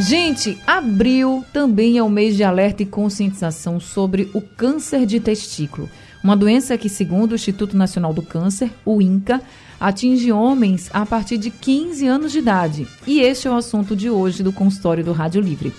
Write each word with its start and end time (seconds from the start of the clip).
Gente, 0.00 0.56
abril 0.64 1.44
também 1.52 1.98
é 1.98 2.02
o 2.02 2.08
mês 2.08 2.36
de 2.36 2.44
alerta 2.44 2.84
e 2.84 2.86
conscientização 2.86 3.80
sobre 3.80 4.30
o 4.32 4.40
câncer 4.40 5.04
de 5.04 5.18
testículo. 5.18 5.90
Uma 6.22 6.36
doença 6.36 6.78
que, 6.78 6.88
segundo 6.88 7.32
o 7.32 7.34
Instituto 7.34 7.76
Nacional 7.76 8.14
do 8.14 8.22
Câncer, 8.22 8.70
o 8.84 9.02
INCA, 9.02 9.42
atinge 9.80 10.30
homens 10.30 10.88
a 10.92 11.04
partir 11.04 11.36
de 11.36 11.50
15 11.50 12.06
anos 12.06 12.30
de 12.30 12.38
idade. 12.38 12.86
E 13.08 13.20
este 13.20 13.48
é 13.48 13.50
o 13.50 13.56
assunto 13.56 13.96
de 13.96 14.08
hoje 14.08 14.40
do 14.40 14.52
consultório 14.52 15.04
do 15.04 15.12
Rádio 15.12 15.40
Livre. 15.40 15.72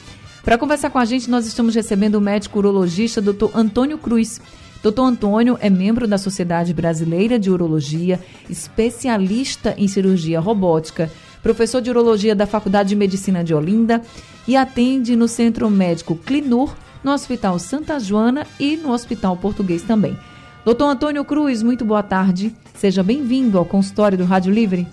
Para 0.43 0.57
conversar 0.57 0.89
com 0.89 0.99
a 0.99 1.05
gente, 1.05 1.29
nós 1.29 1.47
estamos 1.47 1.73
recebendo 1.73 2.15
o 2.15 2.21
médico 2.21 2.59
urologista 2.59 3.21
Dr. 3.21 3.55
Antônio 3.55 3.97
Cruz. 3.97 4.41
Dr. 4.83 5.01
Antônio 5.01 5.57
é 5.61 5.69
membro 5.69 6.05
da 6.05 6.17
Sociedade 6.17 6.73
Brasileira 6.73 7.39
de 7.39 7.49
Urologia, 7.49 8.19
especialista 8.49 9.73
em 9.77 9.87
cirurgia 9.87 10.41
robótica 10.41 11.09
professor 11.41 11.81
de 11.81 11.89
urologia 11.89 12.35
da 12.35 12.45
Faculdade 12.45 12.89
de 12.89 12.95
Medicina 12.95 13.43
de 13.43 13.53
Olinda 13.53 14.01
e 14.47 14.55
atende 14.55 15.15
no 15.15 15.27
Centro 15.27 15.69
Médico 15.69 16.15
Clinur, 16.15 16.73
no 17.03 17.11
Hospital 17.11 17.57
Santa 17.59 17.99
Joana 17.99 18.45
e 18.59 18.75
no 18.75 18.91
Hospital 18.91 19.37
Português 19.37 19.83
também. 19.83 20.17
Doutor 20.65 20.85
Antônio 20.85 21.23
Cruz, 21.23 21.63
muito 21.63 21.85
boa 21.85 22.03
tarde. 22.03 22.53
Seja 22.75 23.01
bem-vindo 23.01 23.57
ao 23.57 23.65
consultório 23.65 24.17
do 24.17 24.25
Rádio 24.25 24.53
Livre. 24.53 24.87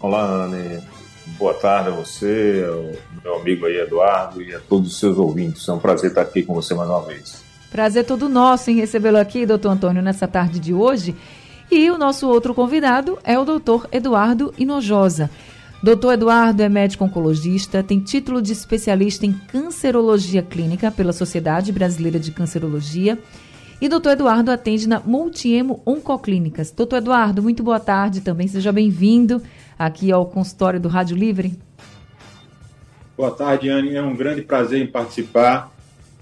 Olá, 0.00 0.24
Anne. 0.24 0.82
Boa 1.38 1.54
tarde 1.54 1.90
a 1.90 1.92
você, 1.92 2.64
ao 2.68 2.92
meu 3.22 3.40
amigo 3.40 3.66
aí 3.66 3.76
Eduardo 3.76 4.42
e 4.42 4.54
a 4.54 4.58
todos 4.58 4.92
os 4.92 4.98
seus 4.98 5.16
ouvintes. 5.16 5.66
É 5.68 5.72
um 5.72 5.78
prazer 5.78 6.10
estar 6.10 6.22
aqui 6.22 6.42
com 6.42 6.52
você 6.52 6.74
mais 6.74 6.90
uma 6.90 7.02
vez. 7.02 7.42
Prazer 7.70 8.04
todo 8.04 8.28
nosso 8.28 8.70
em 8.70 8.74
recebê-lo 8.74 9.16
aqui, 9.16 9.46
doutor 9.46 9.70
Antônio, 9.70 10.02
nessa 10.02 10.28
tarde 10.28 10.58
de 10.58 10.74
hoje. 10.74 11.16
E 11.74 11.90
o 11.90 11.96
nosso 11.96 12.28
outro 12.28 12.52
convidado 12.52 13.18
é 13.24 13.38
o 13.38 13.46
doutor 13.46 13.88
Eduardo 13.90 14.52
Inojosa. 14.58 15.30
Doutor 15.82 16.12
Eduardo 16.12 16.62
é 16.62 16.68
médico 16.68 17.02
oncologista, 17.02 17.82
tem 17.82 17.98
título 17.98 18.42
de 18.42 18.52
especialista 18.52 19.24
em 19.24 19.32
cancerologia 19.32 20.42
clínica 20.42 20.90
pela 20.90 21.14
Sociedade 21.14 21.72
Brasileira 21.72 22.20
de 22.20 22.30
Cancerologia. 22.30 23.18
E 23.80 23.88
doutor 23.88 24.10
Eduardo 24.10 24.50
atende 24.50 24.86
na 24.86 25.00
Multiemo 25.00 25.80
Oncoclínicas. 25.86 26.70
Doutor 26.70 26.96
Eduardo, 26.98 27.42
muito 27.42 27.62
boa 27.62 27.80
tarde 27.80 28.20
também. 28.20 28.46
Seja 28.46 28.70
bem-vindo 28.70 29.40
aqui 29.78 30.12
ao 30.12 30.26
consultório 30.26 30.78
do 30.78 30.90
Rádio 30.90 31.16
Livre. 31.16 31.58
Boa 33.16 33.30
tarde, 33.30 33.70
Anne. 33.70 33.96
É 33.96 34.02
um 34.02 34.14
grande 34.14 34.42
prazer 34.42 34.82
em 34.82 34.86
participar 34.86 35.71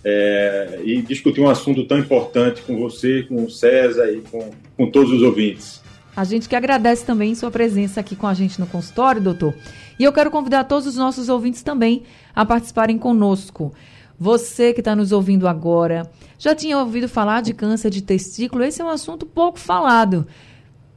é, 0.05 0.81
e 0.85 1.03
discutir 1.03 1.41
um 1.41 1.49
assunto 1.49 1.85
tão 1.85 1.99
importante 1.99 2.63
com 2.63 2.77
você, 2.79 3.23
com 3.25 3.45
o 3.45 3.51
César 3.51 4.11
e 4.11 4.21
com, 4.21 4.51
com 4.77 4.91
todos 4.91 5.13
os 5.13 5.23
ouvintes. 5.23 5.83
A 6.17 6.25
gente 6.25 6.49
que 6.49 6.57
agradece 6.57 7.05
também 7.05 7.35
sua 7.35 7.51
presença 7.51 8.01
aqui 8.01 8.17
com 8.17 8.27
a 8.27 8.35
gente 8.35 8.59
no 8.59 8.67
consultório, 8.67 9.21
doutor. 9.21 9.55
E 9.99 10.05
eu 10.05 10.13
quero 10.13 10.31
convidar 10.31 10.65
todos 10.65 10.87
os 10.87 10.97
nossos 10.97 11.29
ouvintes 11.29 11.63
também 11.63 12.03
a 12.35 12.45
participarem 12.45 12.99
conosco. 12.99 13.73
Você 14.19 14.75
que 14.75 14.81
está 14.81 14.95
nos 14.95 15.13
ouvindo 15.13 15.49
agora, 15.49 16.11
já 16.39 16.55
tinha 16.55 16.79
ouvido 16.79 17.09
falar 17.09 17.41
de 17.41 17.55
câncer 17.55 17.91
de 17.91 18.03
testículo? 18.03 18.65
Esse 18.65 18.83
é 18.83 18.85
um 18.85 18.89
assunto 18.89 19.25
pouco 19.25 19.59
falado, 19.59 20.27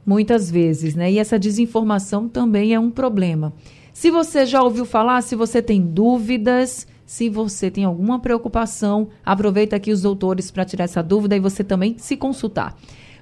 muitas 0.04 0.50
vezes, 0.50 0.94
né? 0.94 1.10
E 1.10 1.18
essa 1.18 1.38
desinformação 1.38 2.28
também 2.28 2.74
é 2.74 2.80
um 2.80 2.90
problema. 2.90 3.52
Se 3.94 4.10
você 4.10 4.44
já 4.44 4.62
ouviu 4.62 4.84
falar, 4.84 5.22
se 5.22 5.36
você 5.36 5.62
tem 5.62 5.80
dúvidas, 5.80 6.86
se 7.06 7.28
você 7.28 7.70
tem 7.70 7.84
alguma 7.84 8.18
preocupação, 8.18 9.08
aproveita 9.24 9.76
aqui 9.76 9.92
os 9.92 10.02
doutores 10.02 10.50
para 10.50 10.64
tirar 10.64 10.84
essa 10.84 11.02
dúvida 11.02 11.36
e 11.36 11.40
você 11.40 11.62
também 11.62 11.96
se 11.98 12.16
consultar. 12.16 12.76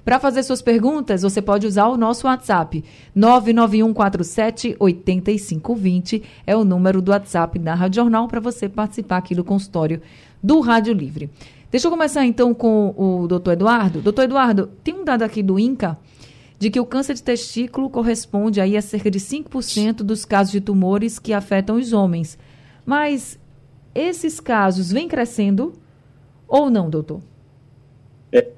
Para 0.05 0.19
fazer 0.19 0.43
suas 0.43 0.61
perguntas, 0.61 1.23
você 1.23 1.41
pode 1.41 1.67
usar 1.67 1.87
o 1.87 1.97
nosso 1.97 2.27
WhatsApp. 2.27 2.85
99147 3.15 4.77
8520 4.79 6.23
é 6.45 6.57
o 6.57 6.65
número 6.65 7.01
do 7.01 7.13
WhatsApp 7.13 7.59
da 7.59 7.75
Rádio 7.75 8.03
Jornal 8.03 8.27
para 8.27 8.41
você 8.41 8.69
participar 8.69 9.19
aqui 9.19 9.35
do 9.35 9.45
consultório 9.45 10.03
do 10.43 10.59
Rádio 10.61 10.93
Livre. 10.93 11.31
Deixa 11.71 11.87
eu 11.87 11.91
começar 11.91 12.27
então 12.27 12.53
com 12.53 12.93
o 12.97 13.29
doutor 13.29 13.53
Eduardo. 13.53 14.01
Doutor 14.01 14.25
Eduardo, 14.25 14.69
tem 14.83 14.95
um 14.95 15.05
dado 15.05 15.23
aqui 15.23 15.43
do 15.43 15.59
INCA 15.59 15.97
de 16.59 16.69
que 16.71 16.81
o 16.81 16.87
câncer 16.87 17.15
de 17.15 17.23
testículo 17.23 17.89
corresponde 17.89 18.61
aí 18.61 18.77
a 18.77 18.83
cerca 18.83 19.11
de 19.11 19.19
5% 19.19 19.97
dos 19.97 20.25
casos 20.25 20.53
de 20.53 20.61
tumores 20.61 21.19
que 21.19 21.33
afetam 21.33 21.77
os 21.77 21.93
homens. 21.93 22.39
Mas 22.85 23.39
esses 23.95 24.41
casos 24.41 24.93
vêm 24.93 25.09
crescendo 25.09 25.73
ou 26.49 26.71
não, 26.71 26.91
doutor? 26.91 27.21
É, 28.31 28.49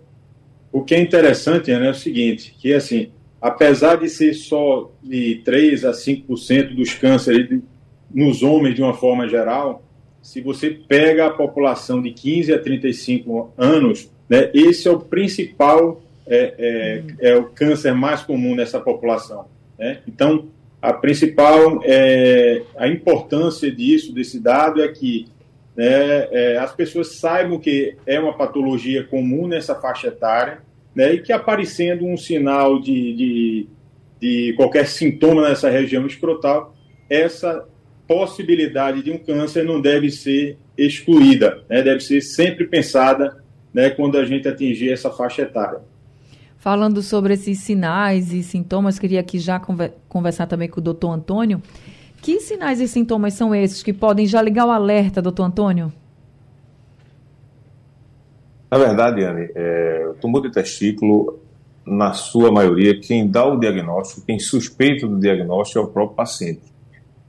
o 0.72 0.82
que 0.82 0.94
é 0.94 1.00
interessante 1.00 1.70
né, 1.70 1.86
é 1.86 1.90
o 1.90 1.94
seguinte, 1.94 2.54
que 2.58 2.72
assim, 2.72 3.10
apesar 3.40 3.96
de 3.96 4.08
ser 4.08 4.34
só 4.34 4.90
de 5.02 5.42
3 5.44 5.84
a 5.84 5.92
5% 5.92 6.74
dos 6.74 6.94
cânceres 6.94 7.60
nos 8.12 8.42
homens 8.42 8.74
de 8.74 8.82
uma 8.82 8.94
forma 8.94 9.28
geral, 9.28 9.82
se 10.22 10.40
você 10.40 10.70
pega 10.70 11.26
a 11.26 11.30
população 11.30 12.00
de 12.00 12.10
15 12.10 12.52
a 12.54 12.58
35 12.58 13.52
anos, 13.58 14.10
né, 14.28 14.50
esse 14.54 14.88
é 14.88 14.90
o 14.90 14.98
principal, 14.98 16.02
é, 16.26 17.02
é, 17.20 17.30
é 17.32 17.36
o 17.36 17.44
câncer 17.50 17.92
mais 17.92 18.22
comum 18.22 18.54
nessa 18.54 18.80
população. 18.80 19.46
Né? 19.78 20.00
Então, 20.08 20.48
a 20.84 20.92
principal, 20.92 21.80
é, 21.82 22.60
a 22.76 22.86
importância 22.86 23.72
disso, 23.72 24.12
desse 24.12 24.38
dado, 24.38 24.82
é 24.82 24.88
que 24.88 25.26
né, 25.74 26.28
é, 26.30 26.58
as 26.58 26.74
pessoas 26.74 27.16
saibam 27.16 27.58
que 27.58 27.96
é 28.06 28.20
uma 28.20 28.36
patologia 28.36 29.02
comum 29.02 29.46
nessa 29.46 29.74
faixa 29.74 30.08
etária, 30.08 30.60
né, 30.94 31.14
e 31.14 31.22
que 31.22 31.32
aparecendo 31.32 32.04
um 32.04 32.18
sinal 32.18 32.78
de, 32.78 33.14
de, 33.14 33.66
de 34.20 34.52
qualquer 34.58 34.86
sintoma 34.86 35.48
nessa 35.48 35.70
região 35.70 36.06
escrotal, 36.06 36.76
essa 37.08 37.66
possibilidade 38.06 39.02
de 39.02 39.10
um 39.10 39.16
câncer 39.16 39.64
não 39.64 39.80
deve 39.80 40.10
ser 40.10 40.58
excluída, 40.76 41.64
né, 41.66 41.80
deve 41.82 42.00
ser 42.00 42.20
sempre 42.20 42.66
pensada 42.66 43.42
né, 43.72 43.88
quando 43.88 44.18
a 44.18 44.24
gente 44.26 44.46
atingir 44.46 44.92
essa 44.92 45.10
faixa 45.10 45.40
etária. 45.40 45.80
Falando 46.64 47.02
sobre 47.02 47.34
esses 47.34 47.58
sinais 47.58 48.32
e 48.32 48.42
sintomas, 48.42 48.98
queria 48.98 49.20
aqui 49.20 49.38
já 49.38 49.60
conversar 50.08 50.46
também 50.46 50.66
com 50.66 50.80
o 50.80 50.82
doutor 50.82 51.10
Antônio. 51.10 51.60
Que 52.22 52.40
sinais 52.40 52.80
e 52.80 52.88
sintomas 52.88 53.34
são 53.34 53.54
esses 53.54 53.82
que 53.82 53.92
podem 53.92 54.24
já 54.24 54.40
ligar 54.40 54.64
o 54.64 54.70
alerta, 54.70 55.20
doutor 55.20 55.42
Antônio? 55.42 55.92
Na 58.70 58.78
verdade, 58.78 59.22
Anne, 59.22 59.50
é, 59.54 60.08
o 60.10 60.14
tumor 60.14 60.40
de 60.40 60.50
testículo, 60.50 61.38
na 61.86 62.14
sua 62.14 62.50
maioria, 62.50 62.98
quem 62.98 63.28
dá 63.30 63.44
o 63.44 63.60
diagnóstico, 63.60 64.22
quem 64.24 64.38
suspeita 64.38 65.06
do 65.06 65.20
diagnóstico 65.20 65.80
é 65.80 65.82
o 65.82 65.88
próprio 65.88 66.16
paciente. 66.16 66.62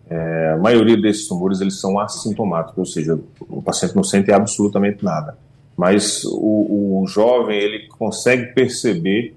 É, 0.09 0.53
a 0.53 0.57
maioria 0.57 0.95
desses 0.95 1.27
tumores 1.27 1.59
eles 1.59 1.77
são 1.81 1.99
assintomáticos, 1.99 2.77
ou 2.77 2.85
seja, 2.85 3.19
o 3.49 3.61
paciente 3.61 3.97
não 3.97 4.03
sente 4.05 4.31
absolutamente 4.31 5.03
nada. 5.03 5.37
Mas 5.77 6.23
o, 6.23 7.01
o 7.01 7.07
jovem 7.07 7.57
ele 7.57 7.87
consegue 7.87 8.53
perceber 8.53 9.35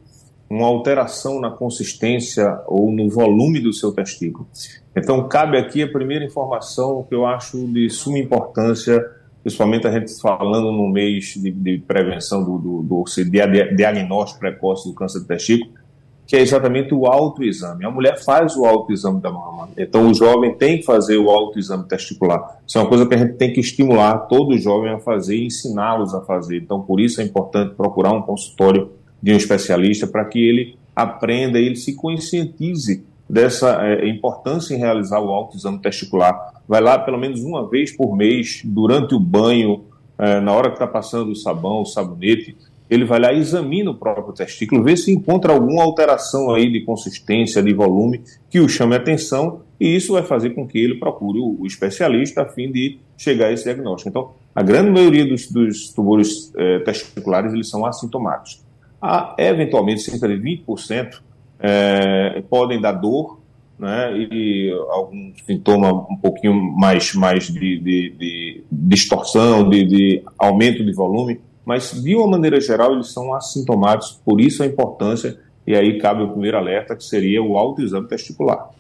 uma 0.49 0.67
alteração 0.67 1.41
na 1.41 1.51
consistência 1.51 2.61
ou 2.67 2.91
no 2.91 3.09
volume 3.09 3.61
do 3.61 3.73
seu 3.73 3.93
testículo. 3.93 4.49
Então, 4.97 5.29
cabe 5.29 5.59
aqui 5.59 5.83
a 5.83 5.89
primeira 5.89 6.25
informação 6.25 7.05
que 7.07 7.15
eu 7.15 7.27
acho 7.27 7.67
de 7.69 7.91
suma 7.91 8.19
importância, 8.19 9.05
principalmente 9.43 9.87
a 9.87 9.93
gente 9.93 10.19
falando 10.21 10.73
no 10.73 10.89
mês 10.89 11.35
de, 11.37 11.51
de 11.51 11.79
prevenção 11.79 12.43
do, 12.43 12.59
do, 12.59 12.83
do 12.83 13.05
de 13.05 13.75
diagnóstico 13.77 14.41
precoce 14.41 14.89
do 14.89 14.95
câncer 14.95 15.21
de 15.21 15.27
testículo, 15.27 15.73
que 16.29 16.37
é 16.37 16.41
exatamente 16.43 16.93
o 16.93 17.07
autoexame. 17.07 17.87
A 17.87 17.91
mulher 17.91 18.23
faz 18.23 18.55
o 18.55 18.67
autoexame 18.67 19.19
da 19.19 19.33
mama, 19.33 19.71
então 19.79 20.11
o 20.11 20.15
jovem 20.15 20.55
tem 20.55 20.77
que 20.77 20.85
fazer 20.85 21.17
o 21.17 21.31
autoexame 21.31 21.89
testicular. 21.89 22.61
Isso 22.67 22.77
é 22.77 22.83
uma 22.83 22.87
coisa 22.87 23.07
que 23.07 23.15
a 23.15 23.19
gente 23.19 23.33
tem 23.39 23.51
que 23.51 23.61
estimular 23.61 24.19
todo 24.27 24.57
jovem 24.59 24.93
a 24.93 24.99
fazer 24.99 25.37
e 25.37 25.47
ensiná-los 25.47 26.15
a 26.15 26.21
fazer. 26.21 26.59
Então, 26.59 26.83
por 26.83 27.01
isso 27.01 27.23
é 27.23 27.25
importante 27.25 27.75
procurar 27.75 28.13
um 28.13 28.21
consultório 28.21 28.91
de 29.23 29.33
um 29.33 29.37
especialista 29.37 30.07
para 30.07 30.23
que 30.27 30.39
ele 30.39 30.77
aprenda, 30.95 31.59
ele 31.59 31.77
se 31.77 31.97
conscientize 31.97 33.07
dessa 33.29 33.83
é, 33.83 34.07
importância 34.07 34.75
em 34.75 34.79
realizar 34.79 35.21
o 35.21 35.31
autoexame 35.31 35.79
testicular. 35.79 36.53
Vai 36.69 36.83
lá 36.83 36.99
pelo 36.99 37.17
menos 37.17 37.41
uma 37.41 37.67
vez 37.67 37.97
por 37.97 38.15
mês, 38.15 38.61
durante 38.67 39.15
o 39.15 39.21
banho, 39.21 39.85
é, 40.19 40.41
na 40.41 40.53
hora 40.53 40.69
que 40.69 40.75
está 40.75 40.87
passando 40.87 41.31
o 41.31 41.37
sabão, 41.37 41.81
o 41.81 41.87
sabonete, 41.87 42.55
ele 42.91 43.05
vai 43.05 43.21
lá 43.21 43.33
e 43.33 43.39
examina 43.39 43.91
o 43.91 43.95
próprio 43.95 44.33
testículo, 44.33 44.83
vê 44.83 44.97
se 44.97 45.13
encontra 45.13 45.53
alguma 45.53 45.83
alteração 45.83 46.51
aí 46.55 46.71
de 46.71 46.81
consistência, 46.83 47.63
de 47.63 47.73
volume, 47.75 48.23
que 48.49 48.61
o 48.61 48.69
chame 48.69 48.95
a 48.95 48.99
atenção 48.99 49.63
e 49.81 49.95
isso 49.95 50.15
vai 50.15 50.23
fazer 50.23 50.51
com 50.51 50.67
que 50.67 50.79
ele 50.79 50.97
procure 50.97 51.39
o, 51.39 51.65
especialista 51.65 52.43
a 52.43 52.47
fim 52.47 52.71
de 52.73 52.99
chegar 53.17 53.47
a 53.47 53.53
esse 53.53 53.65
diagnóstico. 53.65 54.09
Então, 54.09 54.31
a 54.55 54.63
grande 54.63 54.91
maioria 54.91 55.27
dos, 55.27 55.51
dos 55.51 55.93
tumores 55.93 56.53
eh, 56.57 56.81
testiculares 56.81 57.53
eles 57.53 57.69
são 57.69 57.87
assintomáticos. 57.87 58.65
Há, 59.01 59.37
eventualmente, 59.39 60.01
cerca 60.01 60.27
de 60.27 60.35
20% 60.35 61.21
eh, 61.61 62.43
podem 62.51 62.81
dar 62.81 62.93
dor 62.93 63.39
né, 63.79 64.13
e 64.17 64.73
algum 64.91 65.33
sintoma 65.47 65.93
um 66.11 66.17
pouquinho 66.17 66.55
mais, 66.55 67.15
mais 67.15 67.47
de, 67.47 67.79
de, 67.79 68.11
de 68.11 68.65
distorção, 68.71 69.69
de, 69.69 69.85
de, 69.85 70.23
aumento 70.37 70.85
de 70.85 70.93
volume, 70.93 71.41
mas 71.69 71.93
de 72.03 72.17
uma 72.17 72.27
maneira 72.27 72.59
geral 72.59 72.95
eles 72.95 73.13
são 73.13 73.35
assintomáticos, 73.35 74.19
por 74.25 74.41
isso 74.41 74.63
a 74.63 74.67
importância, 74.67 75.39
e 75.67 75.77
aí 75.77 75.99
cabe 75.99 76.23
o 76.23 76.31
primeiro 76.31 76.57
alerta, 76.57 76.97
que 76.97 77.05
seria 77.05 77.43
o 77.43 77.59
autoexame 77.59 78.09
testicular. 78.09 78.71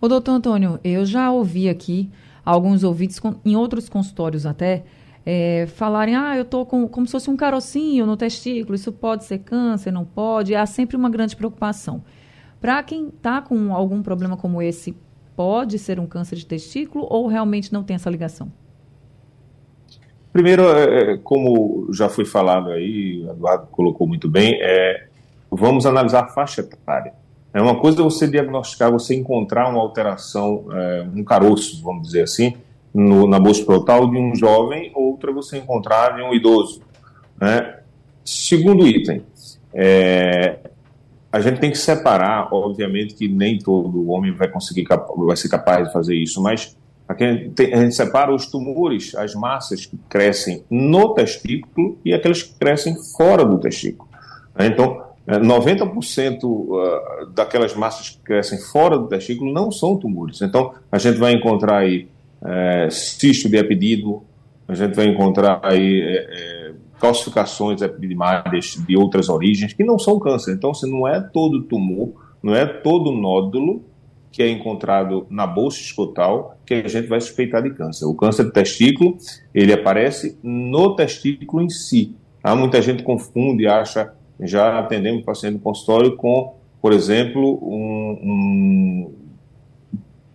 O 0.00 0.06
doutor 0.06 0.30
Antônio, 0.30 0.78
eu 0.84 1.04
já 1.04 1.32
ouvi 1.32 1.68
aqui 1.68 2.08
alguns 2.44 2.84
ouvintes, 2.84 3.20
em 3.44 3.56
outros 3.56 3.88
consultórios 3.88 4.46
até, 4.46 4.84
é, 5.26 5.66
falarem, 5.74 6.14
ah, 6.14 6.36
eu 6.36 6.42
estou 6.42 6.64
com 6.64 6.86
como 6.86 7.04
se 7.04 7.10
fosse 7.10 7.28
um 7.28 7.36
carocinho 7.36 8.06
no 8.06 8.16
testículo, 8.16 8.76
isso 8.76 8.92
pode 8.92 9.24
ser 9.24 9.38
câncer, 9.40 9.90
não 9.90 10.04
pode, 10.04 10.54
há 10.54 10.64
sempre 10.66 10.96
uma 10.96 11.10
grande 11.10 11.34
preocupação. 11.34 12.04
Para 12.60 12.80
quem 12.84 13.08
está 13.08 13.42
com 13.42 13.74
algum 13.74 14.04
problema 14.04 14.36
como 14.36 14.62
esse, 14.62 14.96
pode 15.34 15.80
ser 15.80 15.98
um 15.98 16.06
câncer 16.06 16.36
de 16.36 16.46
testículo 16.46 17.08
ou 17.10 17.26
realmente 17.26 17.72
não 17.72 17.82
tem 17.82 17.96
essa 17.96 18.08
ligação? 18.08 18.52
Primeiro, 20.32 20.62
é, 20.70 21.12
é 21.12 21.16
como 21.16 21.88
já 21.92 22.08
foi 22.08 22.24
falado 22.24 22.70
aí, 22.70 23.24
o 23.24 23.30
Eduardo 23.30 23.66
colocou 23.70 24.06
muito 24.06 24.28
bem, 24.28 24.58
é, 24.60 25.06
vamos 25.50 25.86
analisar 25.86 26.24
a 26.24 26.28
faixa 26.28 26.60
etária. 26.60 27.12
É 27.52 27.60
uma 27.60 27.80
coisa 27.80 28.02
você 28.02 28.28
diagnosticar, 28.28 28.92
você 28.92 29.14
encontrar 29.14 29.68
uma 29.68 29.80
alteração, 29.80 30.66
é, 30.70 31.06
um 31.14 31.24
caroço, 31.24 31.82
vamos 31.82 32.06
dizer 32.06 32.22
assim, 32.22 32.54
no, 32.94 33.26
na 33.26 33.40
bolsa 33.40 33.64
frontal 33.64 34.08
de 34.08 34.16
um 34.16 34.34
jovem, 34.34 34.92
outra 34.94 35.32
você 35.32 35.58
encontrar 35.58 36.16
de 36.16 36.22
um 36.22 36.32
idoso. 36.32 36.80
Né? 37.40 37.78
Segundo 38.24 38.86
item, 38.86 39.22
é, 39.74 40.58
a 41.32 41.40
gente 41.40 41.60
tem 41.60 41.70
que 41.72 41.78
separar, 41.78 42.52
obviamente 42.52 43.14
que 43.14 43.26
nem 43.26 43.58
todo 43.58 44.10
homem 44.10 44.32
vai 44.32 44.48
conseguir, 44.48 44.86
vai 45.16 45.36
ser 45.36 45.48
capaz 45.48 45.88
de 45.88 45.92
fazer 45.92 46.14
isso, 46.14 46.40
mas 46.40 46.76
a 47.10 47.16
gente, 47.18 47.50
tem, 47.50 47.74
a 47.74 47.82
gente 47.82 47.94
separa 47.94 48.32
os 48.32 48.46
tumores, 48.46 49.16
as 49.16 49.34
massas 49.34 49.84
que 49.84 49.98
crescem 50.08 50.62
no 50.70 51.12
testículo 51.12 51.98
e 52.04 52.14
aquelas 52.14 52.42
que 52.42 52.54
crescem 52.54 52.94
fora 53.16 53.44
do 53.44 53.58
testículo. 53.58 54.08
Né? 54.56 54.66
Então, 54.66 55.02
90% 55.26 56.42
é, 56.42 57.26
daquelas 57.34 57.74
massas 57.74 58.10
que 58.10 58.18
crescem 58.18 58.60
fora 58.60 58.96
do 58.96 59.08
testículo 59.08 59.52
não 59.52 59.72
são 59.72 59.96
tumores. 59.96 60.40
Então, 60.40 60.72
a 60.90 60.98
gente 60.98 61.18
vai 61.18 61.32
encontrar 61.32 61.78
aí 61.78 62.06
é, 62.44 62.88
cisto 62.90 63.48
de 63.48 63.56
epidídimo, 63.56 64.24
a 64.68 64.74
gente 64.74 64.94
vai 64.94 65.06
encontrar 65.06 65.58
aí 65.64 66.00
é, 66.02 66.72
calcificações 67.00 67.82
epidimárias 67.82 68.76
de 68.86 68.96
outras 68.96 69.28
origens 69.28 69.72
que 69.72 69.82
não 69.82 69.98
são 69.98 70.16
câncer. 70.20 70.52
Então, 70.52 70.72
se 70.72 70.88
não 70.88 71.08
é 71.08 71.20
todo 71.20 71.62
tumor, 71.64 72.12
não 72.40 72.54
é 72.54 72.64
todo 72.64 73.10
nódulo 73.10 73.82
que 74.32 74.42
é 74.42 74.48
encontrado 74.48 75.26
na 75.28 75.46
bolsa 75.46 75.80
escotal 75.80 76.56
que 76.64 76.74
a 76.74 76.88
gente 76.88 77.08
vai 77.08 77.20
suspeitar 77.20 77.62
de 77.62 77.70
câncer. 77.70 78.04
O 78.04 78.14
câncer 78.14 78.44
de 78.44 78.52
testículo, 78.52 79.16
ele 79.54 79.72
aparece 79.72 80.38
no 80.42 80.94
testículo 80.94 81.62
em 81.62 81.68
si. 81.68 82.14
Há 82.42 82.54
muita 82.54 82.80
gente 82.80 83.02
confunde, 83.02 83.66
acha, 83.66 84.12
já 84.40 84.78
atendemos 84.78 85.24
paciente 85.24 85.54
no 85.54 85.60
consultório 85.60 86.16
com, 86.16 86.54
por 86.80 86.92
exemplo, 86.92 87.58
um, 87.62 88.18
um 88.22 89.14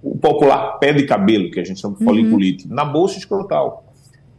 o 0.03 0.15
popular 0.15 0.77
pé 0.77 0.93
de 0.93 1.03
cabelo, 1.03 1.49
que 1.49 1.59
a 1.59 1.63
gente 1.63 1.79
chama 1.79 1.97
de 1.97 2.03
foliculite, 2.03 2.67
uhum. 2.67 2.75
na 2.75 2.85
bolsa 2.85 3.17
escrotal. 3.17 3.85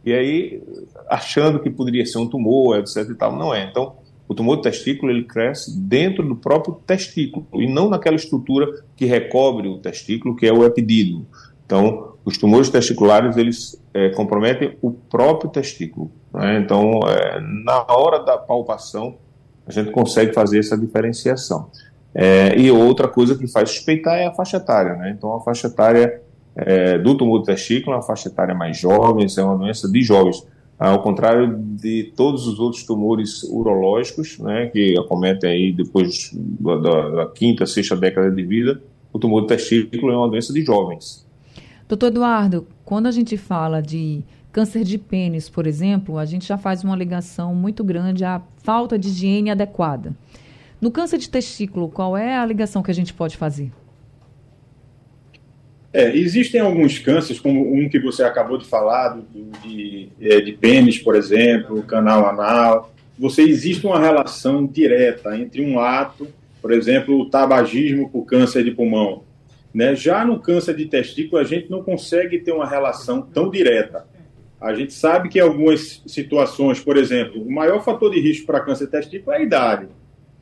E 0.05 0.13
aí, 0.13 0.63
achando 1.09 1.59
que 1.59 1.69
poderia 1.69 2.05
ser 2.05 2.19
um 2.19 2.27
tumor, 2.27 2.77
etc 2.77 3.09
e 3.09 3.15
tal, 3.15 3.35
não 3.35 3.53
é. 3.53 3.65
Então, 3.65 3.97
o 4.27 4.35
tumor 4.35 4.57
do 4.57 4.61
testículo, 4.61 5.11
ele 5.11 5.23
cresce 5.23 5.79
dentro 5.79 6.27
do 6.27 6.35
próprio 6.35 6.75
testículo, 6.85 7.47
e 7.53 7.67
não 7.67 7.89
naquela 7.89 8.15
estrutura 8.15 8.67
que 8.95 9.05
recobre 9.05 9.67
o 9.67 9.77
testículo, 9.77 10.35
que 10.35 10.45
é 10.45 10.51
o 10.51 10.65
epidídimo. 10.65 11.25
Então, 11.65 12.13
os 12.23 12.37
tumores 12.37 12.69
testiculares, 12.69 13.37
eles 13.37 13.81
é, 13.93 14.09
comprometem 14.09 14.77
o 14.81 14.91
próprio 14.91 15.49
testículo. 15.49 16.11
Né? 16.33 16.59
Então, 16.59 16.99
é, 17.07 17.39
na 17.39 17.85
hora 17.89 18.19
da 18.19 18.37
palpação, 18.37 19.15
a 19.65 19.71
gente 19.71 19.91
consegue 19.91 20.33
fazer 20.33 20.59
essa 20.59 20.77
diferenciação. 20.77 21.69
É, 22.13 22.57
e 22.57 22.71
outra 22.71 23.07
coisa 23.07 23.37
que 23.37 23.47
faz 23.47 23.71
suspeitar 23.71 24.17
é 24.17 24.25
a 24.25 24.33
faixa 24.33 24.57
etária, 24.57 24.95
né? 24.95 25.13
Então, 25.15 25.33
a 25.33 25.41
faixa 25.41 25.67
etária 25.67 26.21
é, 26.55 26.97
do 26.97 27.15
tumor 27.15 27.39
do 27.39 27.45
testículo 27.45 27.93
é 27.93 27.97
uma 27.97 28.03
faixa 28.03 28.27
etária 28.27 28.55
mais 28.55 28.77
jovem, 28.77 29.27
é 29.37 29.43
uma 29.43 29.57
doença 29.57 29.91
de 29.91 30.01
jovens. 30.01 30.43
Ao 30.79 31.01
contrário 31.01 31.57
de 31.57 32.11
todos 32.15 32.45
os 32.45 32.59
outros 32.59 32.83
tumores 32.83 33.41
urológicos, 33.43 34.37
né, 34.37 34.67
que 34.67 34.97
acometem 34.97 35.49
aí 35.49 35.73
depois 35.73 36.31
da, 36.33 36.75
da, 36.77 37.09
da 37.09 37.25
quinta, 37.25 37.65
sexta 37.65 37.95
década 37.95 38.29
de 38.29 38.43
vida, 38.43 38.79
o 39.11 39.17
tumor 39.17 39.41
do 39.41 39.47
testículo 39.47 40.11
é 40.11 40.17
uma 40.17 40.29
doença 40.29 40.53
de 40.53 40.61
jovens. 40.61 41.25
Doutor 41.87 42.07
Eduardo, 42.07 42.67
quando 42.85 43.07
a 43.07 43.11
gente 43.11 43.37
fala 43.37 43.81
de 43.81 44.23
câncer 44.51 44.83
de 44.83 44.99
pênis, 44.99 45.49
por 45.49 45.65
exemplo, 45.65 46.17
a 46.17 46.25
gente 46.25 46.47
já 46.47 46.57
faz 46.57 46.83
uma 46.83 46.95
ligação 46.95 47.55
muito 47.55 47.83
grande 47.83 48.23
à 48.23 48.41
falta 48.57 48.99
de 48.99 49.07
higiene 49.07 49.49
adequada. 49.49 50.15
No 50.79 50.91
câncer 50.91 51.17
de 51.17 51.29
testículo, 51.29 51.89
qual 51.89 52.15
é 52.15 52.37
a 52.37 52.45
ligação 52.45 52.83
que 52.83 52.91
a 52.91 52.93
gente 52.93 53.13
pode 53.13 53.35
fazer? 53.35 53.71
É, 55.93 56.15
existem 56.15 56.59
alguns 56.59 56.99
cânceres, 56.99 57.39
como 57.39 57.73
um 57.73 57.87
que 57.89 57.99
você 57.99 58.23
acabou 58.23 58.57
de 58.57 58.65
falar, 58.65 59.09
do, 59.09 59.23
de, 59.63 60.09
é, 60.19 60.41
de 60.41 60.53
pênis, 60.53 60.97
por 60.97 61.15
exemplo, 61.15 61.81
canal 61.83 62.27
anal. 62.27 62.93
Você 63.17 63.41
existe 63.41 63.85
uma 63.85 63.99
relação 63.99 64.65
direta 64.65 65.37
entre 65.37 65.61
um 65.61 65.79
ato, 65.79 66.27
por 66.61 66.71
exemplo, 66.71 67.19
o 67.19 67.29
tabagismo 67.29 68.09
com 68.09 68.23
câncer 68.23 68.63
de 68.63 68.71
pulmão. 68.71 69.23
Né? 69.73 69.95
Já 69.95 70.25
no 70.25 70.39
câncer 70.39 70.75
de 70.75 70.85
testículo, 70.85 71.41
a 71.41 71.45
gente 71.45 71.69
não 71.69 71.81
consegue 71.83 72.39
ter 72.39 72.51
uma 72.51 72.67
relação 72.67 73.21
tão 73.21 73.49
direta. 73.49 74.05
A 74.59 74.73
gente 74.73 74.93
sabe 74.93 75.29
que 75.29 75.39
em 75.39 75.41
algumas 75.41 76.01
situações, 76.05 76.79
por 76.79 76.97
exemplo, 76.97 77.41
o 77.41 77.51
maior 77.51 77.83
fator 77.83 78.11
de 78.11 78.19
risco 78.19 78.45
para 78.45 78.59
câncer 78.59 78.85
de 78.85 78.91
testículo 78.91 79.33
é 79.33 79.37
a 79.37 79.41
idade 79.41 79.87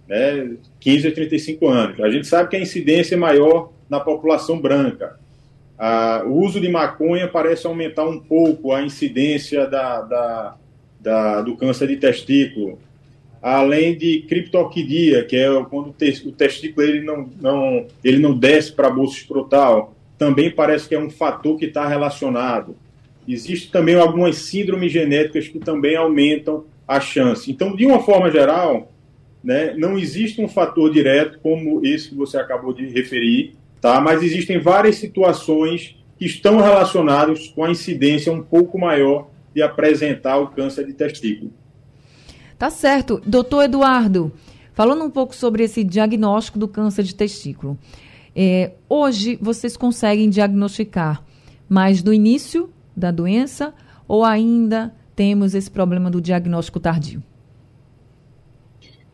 né, 0.07 0.55
15 0.79 1.07
a 1.07 1.11
35 1.11 1.67
anos. 1.67 1.99
A 1.99 2.09
gente 2.09 2.27
sabe 2.27 2.49
que 2.49 2.55
a 2.55 2.61
incidência 2.61 3.15
é 3.15 3.17
maior 3.17 3.71
na 3.89 3.99
população 3.99 4.59
branca. 4.59 5.19
Ah, 5.77 6.23
o 6.25 6.33
uso 6.43 6.59
de 6.59 6.69
maconha 6.69 7.27
parece 7.27 7.67
aumentar 7.67 8.05
um 8.05 8.19
pouco 8.19 8.71
a 8.71 8.81
incidência 8.81 9.67
da, 9.67 10.01
da, 10.01 10.55
da, 10.99 11.41
do 11.41 11.55
câncer 11.55 11.87
de 11.87 11.97
testículo. 11.97 12.79
Além 13.41 13.95
de 13.95 14.21
criptorquidia, 14.27 15.23
que 15.23 15.35
é 15.35 15.47
quando 15.69 15.89
o 15.89 16.31
testículo 16.31 16.87
ele 16.87 17.01
não, 17.01 17.29
não, 17.39 17.87
ele 18.03 18.17
não 18.17 18.35
desce 18.35 18.71
para 18.71 18.87
a 18.87 18.91
bolsa 18.91 19.17
escrotal, 19.17 19.93
também 20.17 20.49
parece 20.49 20.87
que 20.87 20.95
é 20.95 20.99
um 20.99 21.09
fator 21.09 21.57
que 21.57 21.65
está 21.65 21.87
relacionado. 21.87 22.75
Existem 23.27 23.69
também 23.69 23.95
algumas 23.95 24.37
síndromes 24.37 24.91
genéticas 24.91 25.47
que 25.47 25.59
também 25.59 25.95
aumentam 25.95 26.63
a 26.87 26.99
chance. 26.99 27.51
Então, 27.51 27.75
de 27.75 27.85
uma 27.85 27.99
forma 27.99 28.31
geral, 28.31 28.91
né? 29.45 29.75
Não 29.77 29.95
existe 29.95 30.41
um 30.41 30.47
fator 30.47 30.91
direto 30.91 31.37
como 31.39 31.85
esse 31.85 32.09
que 32.09 32.15
você 32.15 32.35
acabou 32.35 32.73
de 32.73 32.87
referir, 32.87 33.53
tá? 33.85 34.01
mas 34.01 34.23
existem 34.23 34.59
várias 34.59 34.95
situações 34.95 35.95
que 36.17 36.25
estão 36.25 36.59
relacionadas 36.59 37.49
com 37.49 37.63
a 37.63 37.69
incidência 37.69 38.33
um 38.33 38.41
pouco 38.41 38.79
maior 38.79 39.29
de 39.53 39.61
apresentar 39.61 40.39
o 40.39 40.47
câncer 40.47 40.87
de 40.87 40.93
testículo. 40.93 41.53
Tá 42.57 42.71
certo. 42.71 43.21
Doutor 43.23 43.65
Eduardo, 43.65 44.31
falando 44.73 45.03
um 45.03 45.09
pouco 45.11 45.35
sobre 45.35 45.63
esse 45.63 45.83
diagnóstico 45.83 46.57
do 46.57 46.67
câncer 46.67 47.03
de 47.03 47.13
testículo. 47.13 47.77
É, 48.35 48.71
hoje 48.89 49.37
vocês 49.39 49.77
conseguem 49.77 50.31
diagnosticar 50.31 51.23
mais 51.69 52.01
do 52.01 52.11
início 52.11 52.71
da 52.97 53.11
doença 53.11 53.71
ou 54.07 54.25
ainda 54.25 54.95
temos 55.15 55.53
esse 55.53 55.69
problema 55.69 56.09
do 56.09 56.19
diagnóstico 56.19 56.79
tardio? 56.79 57.21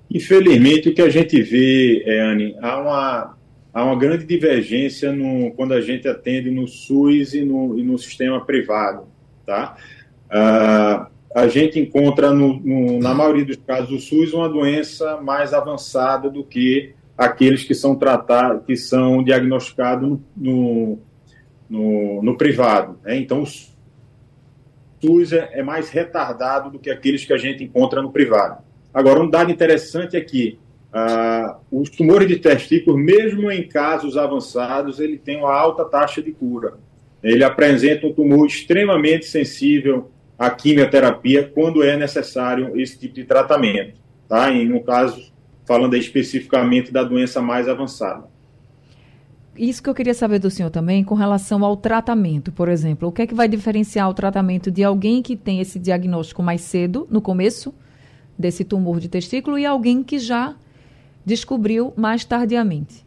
Infelizmente, 0.09 0.89
o 0.89 0.93
que 0.93 1.01
a 1.01 1.09
gente 1.09 1.41
vê, 1.41 2.03
é, 2.05 2.21
Anne, 2.21 2.55
há 2.61 2.81
uma, 2.81 3.37
há 3.73 3.83
uma 3.83 3.95
grande 3.95 4.25
divergência 4.25 5.11
no, 5.11 5.51
quando 5.51 5.73
a 5.73 5.81
gente 5.81 6.07
atende 6.07 6.51
no 6.51 6.67
SUS 6.67 7.33
e 7.33 7.43
no, 7.43 7.77
e 7.77 7.83
no 7.83 7.97
sistema 7.97 8.45
privado. 8.45 9.07
Tá? 9.45 9.75
Uh, 10.27 11.11
a 11.33 11.47
gente 11.47 11.79
encontra, 11.79 12.31
no, 12.31 12.59
no, 12.59 12.99
na 12.99 13.13
maioria 13.13 13.45
dos 13.45 13.57
casos 13.57 13.89
do 13.89 13.99
SUS, 13.99 14.33
uma 14.33 14.49
doença 14.49 15.21
mais 15.21 15.53
avançada 15.53 16.29
do 16.29 16.43
que 16.43 16.93
aqueles 17.17 17.63
que 17.63 17.73
são 17.73 17.95
tratados, 17.95 18.65
que 18.65 18.75
são 18.75 19.23
diagnosticados 19.23 20.19
no, 20.35 20.99
no, 21.69 22.21
no 22.21 22.37
privado. 22.37 22.99
Né? 23.03 23.17
Então, 23.17 23.43
o 23.43 23.45
SUS 23.45 25.31
é, 25.31 25.51
é 25.53 25.63
mais 25.63 25.89
retardado 25.89 26.69
do 26.69 26.79
que 26.79 26.89
aqueles 26.89 27.23
que 27.23 27.33
a 27.33 27.37
gente 27.37 27.63
encontra 27.63 28.01
no 28.01 28.11
privado. 28.11 28.61
Agora, 28.93 29.21
um 29.21 29.29
dado 29.29 29.51
interessante 29.51 30.17
é 30.17 30.21
que 30.21 30.59
ah, 30.93 31.57
os 31.71 31.89
tumores 31.89 32.27
de 32.27 32.37
testículo, 32.37 32.97
mesmo 32.97 33.49
em 33.49 33.67
casos 33.67 34.17
avançados, 34.17 34.99
ele 34.99 35.17
tem 35.17 35.37
uma 35.37 35.53
alta 35.53 35.85
taxa 35.85 36.21
de 36.21 36.31
cura. 36.31 36.73
Ele 37.23 37.43
apresenta 37.43 38.07
um 38.07 38.13
tumor 38.13 38.45
extremamente 38.45 39.25
sensível 39.25 40.11
à 40.37 40.49
quimioterapia 40.49 41.49
quando 41.53 41.83
é 41.83 41.95
necessário 41.95 42.79
esse 42.79 42.99
tipo 42.99 43.15
de 43.15 43.23
tratamento, 43.23 43.99
tá? 44.27 44.49
E 44.49 44.67
no 44.67 44.83
caso, 44.83 45.31
falando 45.65 45.95
especificamente 45.95 46.91
da 46.91 47.03
doença 47.03 47.41
mais 47.41 47.69
avançada. 47.69 48.25
Isso 49.55 49.83
que 49.83 49.89
eu 49.89 49.93
queria 49.93 50.13
saber 50.13 50.39
do 50.39 50.49
senhor 50.49 50.69
também 50.69 51.03
com 51.03 51.13
relação 51.13 51.63
ao 51.63 51.77
tratamento, 51.77 52.51
por 52.51 52.67
exemplo. 52.67 53.09
O 53.09 53.11
que 53.11 53.21
é 53.21 53.27
que 53.27 53.35
vai 53.35 53.47
diferenciar 53.47 54.09
o 54.09 54.13
tratamento 54.13 54.71
de 54.71 54.83
alguém 54.83 55.21
que 55.21 55.35
tem 55.35 55.59
esse 55.59 55.77
diagnóstico 55.77 56.41
mais 56.41 56.61
cedo, 56.61 57.07
no 57.11 57.21
começo 57.21 57.73
desse 58.37 58.63
tumor 58.63 58.99
de 58.99 59.07
testículo, 59.07 59.59
e 59.59 59.65
alguém 59.65 60.01
que 60.01 60.17
já 60.17 60.55
descobriu 61.25 61.93
mais 61.95 62.25
tardiamente? 62.25 63.05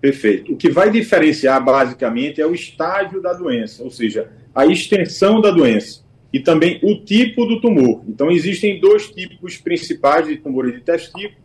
Perfeito. 0.00 0.52
O 0.52 0.56
que 0.56 0.70
vai 0.70 0.90
diferenciar 0.90 1.62
basicamente 1.62 2.40
é 2.40 2.46
o 2.46 2.54
estágio 2.54 3.20
da 3.20 3.32
doença, 3.32 3.82
ou 3.82 3.90
seja, 3.90 4.30
a 4.54 4.66
extensão 4.66 5.40
da 5.40 5.50
doença 5.50 6.02
e 6.32 6.40
também 6.40 6.80
o 6.82 7.04
tipo 7.04 7.44
do 7.44 7.60
tumor. 7.60 8.02
Então, 8.08 8.30
existem 8.30 8.80
dois 8.80 9.10
tipos 9.10 9.58
principais 9.58 10.26
de 10.26 10.36
tumores 10.36 10.74
de 10.74 10.80
testículo. 10.80 11.40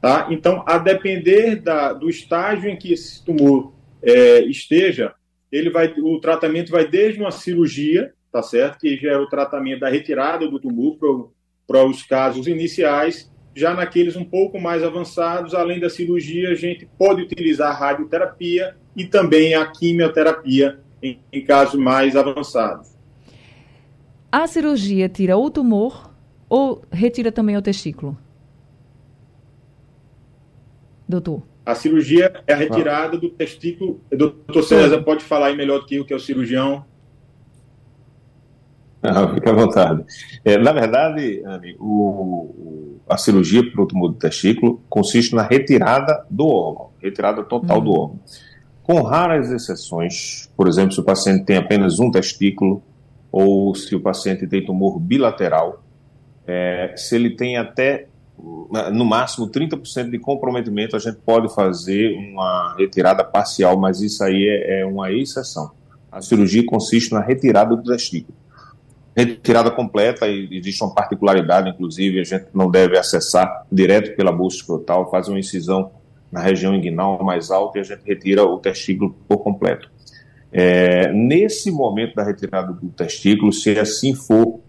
Tá? 0.00 0.28
Então, 0.30 0.62
a 0.66 0.78
depender 0.78 1.56
da, 1.56 1.92
do 1.92 2.08
estágio 2.08 2.68
em 2.68 2.76
que 2.76 2.92
esse 2.92 3.24
tumor 3.24 3.72
é, 4.02 4.40
esteja, 4.44 5.14
ele 5.50 5.70
vai, 5.70 5.92
o 5.98 6.20
tratamento 6.20 6.70
vai 6.70 6.86
desde 6.86 7.20
uma 7.20 7.30
cirurgia, 7.30 8.12
tá 8.30 8.42
certo? 8.42 8.78
Que 8.78 8.96
já 8.96 9.12
é 9.12 9.16
o 9.16 9.26
tratamento 9.26 9.80
da 9.80 9.88
retirada 9.88 10.46
do 10.48 10.60
tumor 10.60 10.98
para 11.66 11.84
os 11.84 12.02
casos 12.02 12.46
iniciais, 12.46 13.30
já 13.56 13.72
naqueles 13.72 14.16
um 14.16 14.24
pouco 14.24 14.60
mais 14.60 14.84
avançados, 14.84 15.54
além 15.54 15.80
da 15.80 15.88
cirurgia, 15.88 16.50
a 16.50 16.54
gente 16.54 16.86
pode 16.98 17.22
utilizar 17.22 17.70
a 17.70 17.74
radioterapia 17.74 18.76
e 18.94 19.06
também 19.06 19.54
a 19.54 19.66
quimioterapia 19.66 20.78
em, 21.02 21.18
em 21.32 21.42
casos 21.42 21.80
mais 21.80 22.14
avançados. 22.14 22.94
A 24.30 24.46
cirurgia 24.46 25.08
tira 25.08 25.38
o 25.38 25.50
tumor 25.50 26.10
ou 26.50 26.82
retira 26.92 27.32
também 27.32 27.56
o 27.56 27.62
testículo? 27.62 28.18
Doutor. 31.08 31.42
A 31.64 31.74
cirurgia 31.74 32.34
é 32.46 32.52
a 32.52 32.56
retirada 32.56 33.16
ah. 33.16 33.20
do 33.20 33.30
testículo. 33.30 34.02
Doutor 34.10 34.64
César, 34.64 35.02
pode 35.02 35.24
falar 35.24 35.46
aí 35.46 35.56
melhor 35.56 35.80
do 35.80 35.86
que 35.86 35.98
o 35.98 36.04
que 36.04 36.12
é 36.12 36.16
o 36.16 36.20
cirurgião? 36.20 36.84
Ah, 39.02 39.28
fica 39.32 39.50
à 39.50 39.54
vontade. 39.54 40.04
É, 40.44 40.58
na 40.58 40.72
verdade, 40.72 41.42
o, 41.78 42.96
a 43.08 43.16
cirurgia 43.16 43.62
para 43.70 43.82
o 43.82 43.86
tumor 43.86 44.08
do 44.08 44.14
testículo 44.14 44.82
consiste 44.88 45.34
na 45.34 45.42
retirada 45.42 46.24
do 46.30 46.46
órgão, 46.46 46.90
retirada 47.00 47.42
total 47.44 47.80
do 47.80 47.90
hum. 47.90 47.94
órgão. 47.94 48.20
Com 48.82 49.02
raras 49.02 49.50
exceções, 49.50 50.48
por 50.56 50.68
exemplo, 50.68 50.92
se 50.92 51.00
o 51.00 51.04
paciente 51.04 51.44
tem 51.44 51.56
apenas 51.56 51.98
um 51.98 52.10
testículo, 52.10 52.82
ou 53.30 53.74
se 53.74 53.94
o 53.94 54.00
paciente 54.00 54.46
tem 54.46 54.64
tumor 54.64 54.98
bilateral, 54.98 55.82
é, 56.46 56.94
se 56.96 57.16
ele 57.16 57.30
tem 57.30 57.56
até, 57.56 58.06
no 58.92 59.04
máximo, 59.04 59.50
30% 59.50 60.10
de 60.10 60.18
comprometimento, 60.18 60.94
a 60.94 61.00
gente 61.00 61.18
pode 61.18 61.52
fazer 61.52 62.16
uma 62.16 62.76
retirada 62.78 63.24
parcial, 63.24 63.76
mas 63.76 64.00
isso 64.00 64.22
aí 64.22 64.46
é, 64.46 64.80
é 64.80 64.86
uma 64.86 65.12
exceção. 65.12 65.72
A 66.10 66.22
cirurgia 66.22 66.64
consiste 66.64 67.12
na 67.12 67.20
retirada 67.20 67.76
do 67.76 67.82
testículo 67.82 68.36
retirada 69.16 69.70
completa, 69.70 70.28
e 70.28 70.48
existe 70.52 70.84
uma 70.84 70.94
particularidade, 70.94 71.70
inclusive, 71.70 72.20
a 72.20 72.24
gente 72.24 72.46
não 72.52 72.70
deve 72.70 72.98
acessar 72.98 73.66
direto 73.72 74.14
pela 74.14 74.30
bolsa 74.30 74.58
escrotal, 74.58 75.10
faz 75.10 75.26
uma 75.26 75.38
incisão 75.38 75.90
na 76.30 76.40
região 76.40 76.74
inguinal 76.74 77.24
mais 77.24 77.50
alta 77.50 77.78
e 77.78 77.80
a 77.80 77.84
gente 77.84 78.02
retira 78.04 78.44
o 78.44 78.58
testículo 78.58 79.16
por 79.26 79.38
completo. 79.38 79.90
É, 80.52 81.10
nesse 81.12 81.70
momento 81.70 82.14
da 82.14 82.22
retirada 82.22 82.72
do 82.74 82.88
testículo, 82.88 83.52
se 83.52 83.78
assim 83.78 84.14
for 84.14 84.60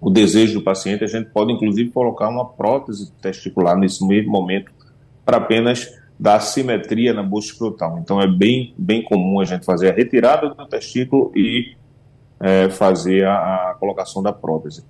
o 0.00 0.08
desejo 0.08 0.54
do 0.54 0.64
paciente, 0.64 1.04
a 1.04 1.06
gente 1.06 1.28
pode 1.30 1.52
inclusive 1.52 1.90
colocar 1.90 2.28
uma 2.28 2.46
prótese 2.46 3.12
testicular 3.20 3.76
nesse 3.76 4.06
mesmo 4.06 4.30
momento 4.30 4.72
para 5.26 5.36
apenas 5.36 5.88
dar 6.18 6.40
simetria 6.40 7.12
na 7.12 7.22
bolsa 7.22 7.48
escrotal. 7.48 7.98
Então 7.98 8.20
é 8.20 8.26
bem, 8.26 8.74
bem 8.78 9.02
comum 9.02 9.40
a 9.40 9.44
gente 9.44 9.64
fazer 9.64 9.90
a 9.90 9.94
retirada 9.94 10.48
do 10.54 10.66
testículo 10.66 11.32
e 11.36 11.76
é, 12.40 12.70
fazer 12.70 13.26
a, 13.26 13.70
a, 13.70 13.76
colocação 13.78 14.22
da 14.22 14.32
prótese. 14.32 14.84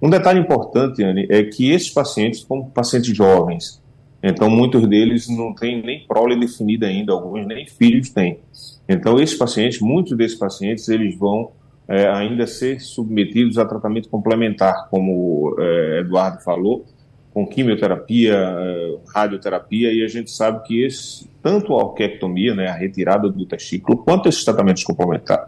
Um 0.00 0.10
detalhe 0.10 0.40
importante, 0.40 1.02
Anne, 1.02 1.26
é 1.30 1.42
que 1.44 1.70
esses 1.70 1.90
pacientes 1.90 2.42
são 2.42 2.64
pacientes 2.64 3.16
jovens, 3.16 3.82
então 4.22 4.50
muitos 4.50 4.86
deles 4.86 5.28
não 5.28 5.54
têm 5.54 5.82
nem 5.82 6.04
prole 6.06 6.38
definida 6.38 6.86
ainda, 6.86 7.12
alguns 7.12 7.46
nem 7.46 7.66
filhos 7.66 8.10
têm. 8.10 8.40
Então 8.88 9.20
esses 9.20 9.36
pacientes, 9.36 9.80
muitos 9.80 10.16
desses 10.16 10.36
pacientes, 10.36 10.88
eles 10.88 11.16
vão 11.16 11.52
é, 11.88 12.06
ainda 12.08 12.46
ser 12.46 12.80
submetidos 12.80 13.58
a 13.58 13.64
tratamento 13.64 14.08
complementar, 14.08 14.88
como 14.90 15.56
é, 15.58 16.00
Eduardo 16.00 16.42
falou, 16.42 16.84
com 17.32 17.46
quimioterapia, 17.46 18.34
é, 18.34 18.96
radioterapia, 19.14 19.92
e 19.92 20.04
a 20.04 20.08
gente 20.08 20.30
sabe 20.30 20.66
que 20.66 20.84
esse, 20.84 21.28
tanto 21.42 21.72
a 21.74 21.76
orquectomia, 21.76 22.54
né, 22.54 22.68
a 22.68 22.74
retirada 22.74 23.30
do 23.30 23.46
testículo, 23.46 23.98
quanto 23.98 24.28
esses 24.28 24.44
tratamentos 24.44 24.84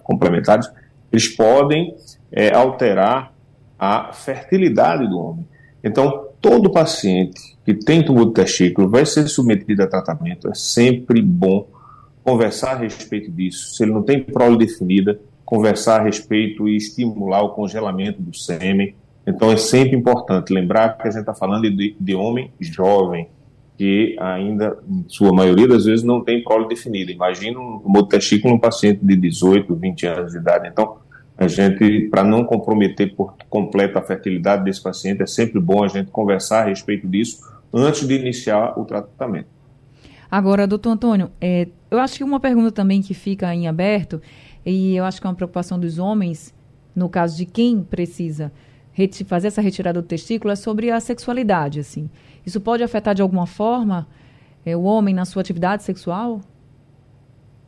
complementares, 0.03 0.71
eles 1.13 1.29
podem 1.29 1.95
é, 2.31 2.55
alterar 2.55 3.35
a 3.79 4.13
fertilidade 4.13 5.09
do 5.09 5.19
homem. 5.19 5.49
Então, 5.83 6.29
todo 6.41 6.71
paciente 6.71 7.57
que 7.65 7.75
tem 7.75 8.05
tumor 8.05 8.27
do 8.27 8.33
testículo 8.33 8.89
vai 8.89 9.07
ser 9.07 9.27
submetido 9.29 9.83
a 9.83 9.87
tratamento. 9.87 10.49
É 10.49 10.55
sempre 10.55 11.23
bom 11.23 11.67
conversar 12.23 12.73
a 12.73 12.79
respeito 12.79 13.31
disso. 13.31 13.75
Se 13.75 13.83
ele 13.83 13.93
não 13.93 14.03
tem 14.03 14.23
prole 14.23 14.59
definida, 14.59 15.21
conversar 15.45 16.01
a 16.01 16.05
respeito 16.05 16.69
e 16.69 16.77
estimular 16.77 17.43
o 17.43 17.51
congelamento 17.51 18.21
do 18.23 18.37
sêmen. 18.37 18.95
Então, 19.27 19.51
é 19.51 19.57
sempre 19.57 19.97
importante 19.97 20.53
lembrar 20.53 20.97
que 20.97 21.09
a 21.09 21.11
gente 21.11 21.21
está 21.21 21.35
falando 21.35 21.71
de, 21.71 21.97
de 21.99 22.15
homem 22.15 22.53
jovem, 22.61 23.29
que 23.81 24.15
ainda, 24.21 24.77
sua 25.09 25.33
maioria 25.33 25.67
das 25.67 25.87
vezes, 25.87 26.05
não 26.05 26.23
tem 26.23 26.45
prole 26.45 26.69
definida. 26.69 27.11
Imagina 27.11 27.59
um 27.59 27.79
tumor 27.79 28.03
do 28.03 28.09
testículo 28.09 28.53
num 28.53 28.61
paciente 28.61 29.03
de 29.03 29.17
18, 29.17 29.75
20 29.75 30.07
anos 30.07 30.33
de 30.33 30.39
idade. 30.39 30.69
Então, 30.69 30.99
a 31.35 31.49
gente, 31.49 32.07
para 32.11 32.23
não 32.23 32.45
comprometer 32.45 33.17
por 33.17 33.35
completo 33.49 33.99
a 33.99 34.03
fertilidade 34.03 34.65
desse 34.65 34.83
paciente, 34.83 35.23
é 35.23 35.27
sempre 35.27 35.59
bom 35.59 35.83
a 35.83 35.89
gente 35.89 36.11
conversar 36.11 36.65
a 36.65 36.69
respeito 36.69 37.09
disso 37.09 37.39
antes 37.73 38.07
de 38.07 38.15
iniciar 38.17 38.79
o 38.79 38.85
tratamento. 38.85 39.49
Agora, 40.31 40.67
doutor 40.67 40.91
Antônio, 40.91 41.31
é, 41.41 41.67
eu 41.91 41.99
acho 42.01 42.19
que 42.19 42.23
uma 42.23 42.39
pergunta 42.39 42.71
também 42.71 43.01
que 43.01 43.15
fica 43.15 43.55
em 43.55 43.67
aberto, 43.67 44.21
e 44.63 44.95
eu 44.95 45.07
acho 45.07 45.23
que 45.23 45.27
é 45.27 45.31
uma 45.31 45.37
preocupação 45.37 45.81
dos 45.81 45.99
homens, 45.99 46.55
no 46.95 47.09
caso 47.09 47.35
de 47.35 47.47
quem 47.47 47.83
precisa 47.83 48.53
fazer 49.27 49.49
essa 49.49 49.61
retirada 49.61 50.01
do 50.01 50.07
testículo, 50.07 50.53
é 50.53 50.57
sobre 50.57 50.91
a 50.91 51.01
sexualidade, 51.01 51.81
assim. 51.81 52.11
Isso 52.45 52.61
pode 52.61 52.83
afetar 52.83 53.15
de 53.15 53.23
alguma 53.23 53.47
forma 53.47 54.07
é, 54.65 54.77
o 54.77 54.83
homem 54.83 55.15
na 55.15 55.25
sua 55.25 55.41
atividade 55.43 55.83
sexual? 55.83 56.41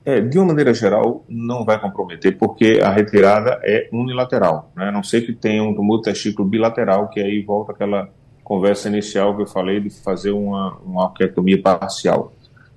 É, 0.04 0.20
de 0.20 0.36
uma 0.36 0.48
maneira 0.48 0.74
geral, 0.74 1.24
não 1.28 1.64
vai 1.64 1.80
comprometer, 1.80 2.36
porque 2.36 2.80
a 2.82 2.90
retirada 2.90 3.60
é 3.62 3.88
unilateral, 3.92 4.72
né? 4.74 4.88
a 4.88 4.92
não 4.92 5.02
ser 5.02 5.22
que 5.22 5.32
tenha 5.32 5.62
um 5.62 5.74
tumor 5.74 6.00
testículo 6.00 6.48
bilateral, 6.48 7.08
que 7.08 7.20
aí 7.20 7.40
volta 7.42 7.70
aquela 7.70 8.08
conversa 8.42 8.88
inicial 8.88 9.36
que 9.36 9.42
eu 9.42 9.46
falei 9.46 9.80
de 9.80 9.90
fazer 9.90 10.32
uma, 10.32 10.76
uma 10.84 11.04
arquetomia 11.04 11.60
parcial. 11.62 12.32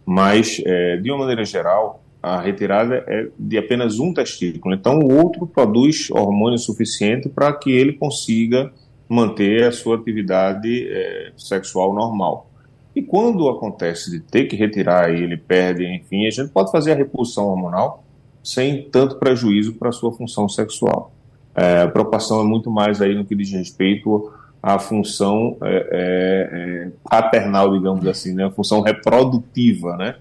Mas, 0.05 0.61
é, 0.63 0.97
de 0.97 1.09
uma 1.09 1.19
maneira 1.19 1.43
geral, 1.43 2.04
a 2.25 2.41
retirada 2.41 3.03
é 3.07 3.27
de 3.37 3.55
apenas 3.55 3.99
um 3.99 4.11
testículo, 4.11 4.73
então 4.73 4.97
o 4.97 5.15
outro 5.15 5.45
produz 5.45 6.09
hormônio 6.09 6.57
suficiente 6.57 7.29
para 7.29 7.53
que 7.53 7.69
ele 7.69 7.93
consiga 7.93 8.73
manter 9.07 9.63
a 9.63 9.71
sua 9.71 9.95
atividade 9.95 10.87
é, 10.89 11.31
sexual 11.37 11.93
normal. 11.93 12.49
E 12.95 13.01
quando 13.03 13.47
acontece 13.47 14.09
de 14.09 14.19
ter 14.19 14.45
que 14.45 14.55
retirar 14.55 15.13
e 15.13 15.21
ele 15.21 15.37
perde, 15.37 15.85
enfim, 15.85 16.25
a 16.25 16.31
gente 16.31 16.49
pode 16.49 16.71
fazer 16.71 16.93
a 16.93 16.95
repulsão 16.95 17.45
hormonal 17.45 18.03
sem 18.43 18.89
tanto 18.89 19.17
prejuízo 19.17 19.73
para 19.73 19.89
a 19.89 19.91
sua 19.91 20.11
função 20.11 20.49
sexual. 20.49 21.11
É, 21.53 21.83
a 21.83 21.87
preocupação 21.87 22.41
é 22.41 22.43
muito 22.43 22.71
mais 22.71 23.03
aí 23.03 23.13
no 23.13 23.23
que 23.23 23.35
diz 23.35 23.51
respeito 23.51 24.33
à 24.63 24.79
função 24.79 25.57
é, 25.61 25.87
é, 25.91 26.91
paternal, 27.07 27.71
digamos 27.71 28.07
assim, 28.07 28.33
né? 28.33 28.45
a 28.45 28.51
função 28.51 28.81
reprodutiva, 28.81 29.95
né? 29.95 30.15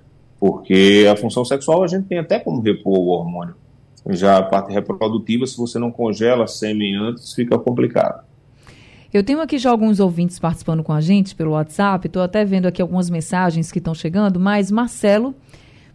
Porque 0.47 1.09
a 1.11 1.17
função 1.17 1.43
sexual 1.43 1.83
a 1.83 1.87
gente 1.87 2.05
tem 2.05 2.19
até 2.19 2.39
como 2.39 2.61
repor 2.61 2.99
o 2.99 3.07
hormônio. 3.07 3.55
Já 4.11 4.37
a 4.37 4.43
parte 4.43 4.71
reprodutiva, 4.75 5.47
se 5.47 5.57
você 5.57 5.79
não 5.79 5.91
congela 5.91 6.47
sêmen 6.47 6.95
antes, 6.97 7.33
fica 7.33 7.59
complicado. 7.59 8.23
Eu 9.11 9.25
tenho 9.25 9.41
aqui 9.41 9.57
já 9.57 9.71
alguns 9.71 10.01
ouvintes 10.01 10.39
participando 10.39 10.83
com 10.83 10.93
a 10.93 11.01
gente 11.01 11.35
pelo 11.35 11.53
WhatsApp, 11.53 12.07
estou 12.07 12.21
até 12.21 12.45
vendo 12.45 12.67
aqui 12.67 12.83
algumas 12.83 13.09
mensagens 13.09 13.73
que 13.73 13.79
estão 13.79 13.95
chegando, 13.95 14.39
mas 14.39 14.71
Marcelo 14.71 15.35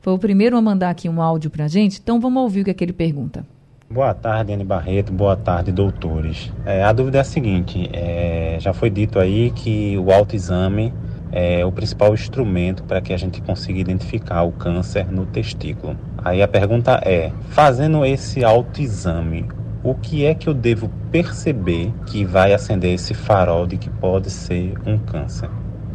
foi 0.01 0.13
o 0.13 0.17
primeiro 0.17 0.57
a 0.57 0.61
mandar 0.63 0.89
aqui 0.89 1.07
um 1.07 1.21
áudio 1.21 1.51
para 1.51 1.65
a 1.65 1.67
gente, 1.67 1.99
então 2.01 2.19
vamos 2.19 2.41
ouvir 2.41 2.61
o 2.61 2.65
que, 2.65 2.71
é 2.71 2.73
que 2.73 2.83
ele 2.83 2.93
pergunta. 2.93 3.45
Boa 3.87 4.15
tarde, 4.15 4.51
Anne 4.51 4.63
Barreto. 4.63 5.13
Boa 5.13 5.35
tarde, 5.37 5.71
doutores. 5.71 6.51
É, 6.65 6.83
a 6.83 6.91
dúvida 6.91 7.19
é 7.19 7.21
a 7.21 7.23
seguinte: 7.23 7.87
é, 7.93 8.57
já 8.59 8.73
foi 8.73 8.89
dito 8.89 9.19
aí 9.19 9.51
que 9.51 9.95
o 9.97 10.11
autoexame 10.11 10.91
é 11.31 11.65
o 11.65 11.71
principal 11.71 12.13
instrumento 12.13 12.83
para 12.83 13.01
que 13.01 13.13
a 13.13 13.17
gente 13.17 13.41
consiga 13.41 13.79
identificar 13.79 14.43
o 14.43 14.51
câncer 14.51 15.11
no 15.11 15.25
testículo. 15.25 15.97
Aí 16.17 16.41
a 16.41 16.47
pergunta 16.47 17.01
é: 17.03 17.31
fazendo 17.49 18.05
esse 18.05 18.43
autoexame, 18.43 19.45
o 19.83 19.95
que 19.95 20.25
é 20.25 20.33
que 20.33 20.47
eu 20.47 20.53
devo 20.53 20.89
perceber 21.11 21.91
que 22.07 22.25
vai 22.25 22.53
acender 22.53 22.93
esse 22.93 23.13
farol 23.13 23.65
de 23.65 23.77
que 23.77 23.89
pode 23.89 24.29
ser 24.29 24.73
um 24.85 24.97
câncer? 24.97 25.49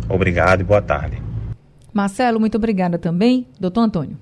Obrigado 0.08 0.60
e 0.60 0.64
boa 0.64 0.82
tarde. 0.82 1.22
Marcelo, 1.92 2.40
muito 2.40 2.56
obrigada 2.56 2.98
também. 2.98 3.46
Doutor 3.60 3.82
Antônio. 3.82 4.18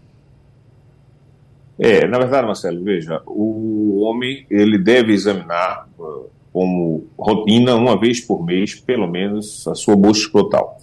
É, 1.79 2.07
na 2.07 2.19
verdade, 2.19 2.47
Marcelo, 2.47 2.85
veja, 2.85 3.23
o 3.27 4.01
homem 4.03 4.47
ele 4.51 4.79
deve 4.79 5.13
examinar 5.13 5.89
uh, 5.99 6.31
como 6.53 7.07
rotina 7.19 7.75
uma 7.75 7.99
vez 7.99 8.21
por 8.21 8.45
mês, 8.45 8.75
pelo 8.75 9.09
menos, 9.09 9.67
a 9.67 9.75
sua 9.75 9.97
bolsa 9.97 10.21
escrotal. 10.21 10.79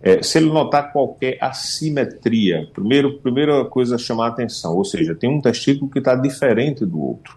É, 0.00 0.22
se 0.22 0.38
ele 0.38 0.46
notar 0.46 0.92
qualquer 0.92 1.38
assimetria, 1.40 2.68
primeiro, 2.72 3.18
primeira 3.18 3.64
coisa 3.64 3.96
a 3.96 3.98
chamar 3.98 4.26
a 4.26 4.28
atenção, 4.28 4.76
ou 4.76 4.84
seja, 4.84 5.14
tem 5.14 5.28
um 5.28 5.40
testículo 5.40 5.90
que 5.90 5.98
está 5.98 6.14
diferente 6.14 6.86
do 6.86 7.00
outro. 7.00 7.36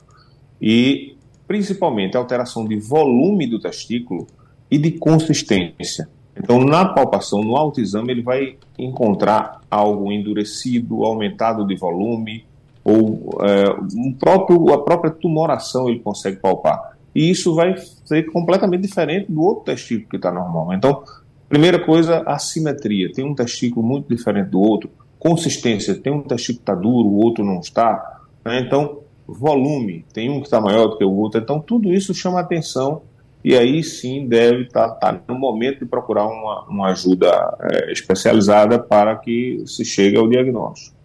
E, 0.62 1.16
principalmente, 1.48 2.16
a 2.16 2.20
alteração 2.20 2.68
de 2.68 2.78
volume 2.78 3.48
do 3.48 3.60
testículo 3.60 4.28
e 4.70 4.78
de 4.78 4.92
consistência. 4.92 6.08
Então, 6.38 6.64
na 6.64 6.86
palpação, 6.86 7.44
no 7.44 7.58
autoexame, 7.58 8.12
ele 8.12 8.22
vai 8.22 8.56
encontrar 8.78 9.62
algo 9.70 10.12
endurecido, 10.12 11.04
aumentado 11.04 11.66
de 11.66 11.76
volume, 11.76 12.46
ou 12.84 13.38
é, 13.42 13.76
um 13.96 14.14
próprio, 14.14 14.72
a 14.74 14.84
própria 14.84 15.12
tumoração 15.12 15.90
ele 15.90 16.00
consegue 16.00 16.38
palpar. 16.38 16.98
E 17.14 17.30
isso 17.30 17.54
vai 17.54 17.76
ser 18.06 18.32
completamente 18.32 18.82
diferente 18.82 19.32
do 19.32 19.42
outro 19.42 19.66
testículo 19.66 20.10
que 20.10 20.16
está 20.16 20.32
normal. 20.32 20.74
Então, 20.74 21.04
primeira 21.52 21.78
coisa, 21.78 22.24
a 22.26 22.40
simetria. 22.40 23.12
Tem 23.12 23.26
um 23.26 23.36
testículo 23.36 23.86
muito 23.86 24.08
diferente 24.08 24.50
do 24.50 24.60
outro. 24.60 24.90
Consistência. 25.20 25.94
Tem 25.94 26.12
um 26.12 26.22
testículo 26.22 26.64
que 26.66 26.72
está 26.72 26.74
duro, 26.74 27.10
o 27.10 27.18
outro 27.18 27.44
não 27.44 27.60
está. 27.60 28.22
Né? 28.44 28.62
Então, 28.62 29.02
volume. 29.28 30.06
Tem 30.14 30.30
um 30.30 30.40
que 30.40 30.48
está 30.48 30.62
maior 30.62 30.88
do 30.88 30.98
que 30.98 31.04
o 31.04 31.12
outro. 31.12 31.42
Então, 31.42 31.60
tudo 31.60 31.92
isso 31.92 32.14
chama 32.14 32.40
atenção 32.40 33.02
e 33.44 33.56
aí 33.56 33.84
sim 33.84 34.28
deve 34.28 34.64
estar 34.64 34.90
tá, 34.92 35.14
tá 35.14 35.22
no 35.28 35.38
momento 35.38 35.80
de 35.80 35.86
procurar 35.86 36.26
uma, 36.26 36.64
uma 36.66 36.88
ajuda 36.92 37.58
é, 37.60 37.92
especializada 37.92 38.80
para 38.80 39.16
que 39.18 39.64
se 39.66 39.84
chegue 39.84 40.16
ao 40.16 40.30
diagnóstico. 40.30 40.96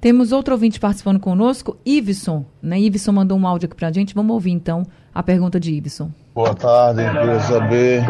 Temos 0.00 0.32
outro 0.32 0.54
ouvinte 0.54 0.78
participando 0.78 1.18
conosco, 1.18 1.76
Iveson. 1.84 2.44
Né? 2.62 2.80
Iveson 2.80 3.12
mandou 3.12 3.36
um 3.36 3.46
áudio 3.46 3.66
aqui 3.66 3.76
para 3.76 3.88
a 3.88 3.92
gente. 3.92 4.14
Vamos 4.14 4.32
ouvir 4.32 4.52
então 4.52 4.84
a 5.12 5.22
pergunta 5.22 5.58
de 5.58 5.72
Iveson. 5.72 6.10
Boa 6.34 6.54
tarde, 6.54 7.02
queria 7.02 7.40
saber, 7.40 8.00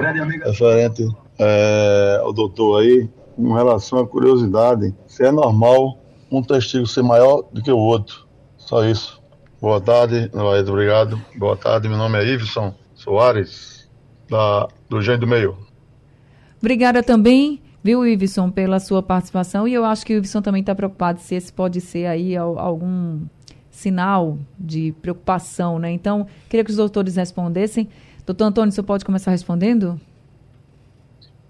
referente 0.45 1.09
é, 1.39 2.21
ao 2.23 2.33
doutor 2.33 2.81
aí, 2.81 3.09
com 3.37 3.53
relação 3.53 3.99
à 3.99 4.07
curiosidade, 4.07 4.95
se 5.07 5.25
é 5.25 5.31
normal 5.31 5.99
um 6.31 6.43
testículo 6.43 6.87
ser 6.87 7.03
maior 7.03 7.45
do 7.53 7.63
que 7.63 7.71
o 7.71 7.79
outro. 7.79 8.27
Só 8.57 8.85
isso. 8.85 9.21
Boa 9.61 9.81
tarde, 9.81 10.31
obrigado. 10.69 11.21
Boa 11.37 11.57
tarde, 11.57 11.89
meu 11.89 11.99
nome 11.99 12.19
é 12.19 12.27
Iveson 12.27 12.75
Soares, 12.95 13.89
da, 14.29 14.69
do 14.89 15.01
Gênio 15.01 15.21
do 15.21 15.27
Meio. 15.27 15.57
Obrigada 16.61 17.03
também 17.03 17.61
viu, 17.83 18.07
Iveson, 18.07 18.51
pela 18.51 18.79
sua 18.79 19.03
participação. 19.03 19.67
E 19.67 19.75
eu 19.75 19.85
acho 19.85 20.07
que 20.07 20.15
o 20.15 20.17
Iveson 20.19 20.41
também 20.41 20.61
está 20.61 20.75
preocupado 20.75 21.21
se 21.21 21.35
esse 21.35 21.53
pode 21.53 21.81
ser 21.81 22.07
aí 22.07 22.37
algum 22.37 23.21
sinal 23.71 24.39
de 24.59 24.93
preocupação, 25.03 25.79
né? 25.79 25.91
Então, 25.91 26.27
queria 26.49 26.65
que 26.65 26.71
os 26.71 26.77
doutores 26.77 27.17
respondessem. 27.17 27.89
Doutor 28.25 28.45
Antônio, 28.45 28.71
você 28.71 28.83
pode 28.83 29.05
começar 29.05 29.31
respondendo? 29.31 30.01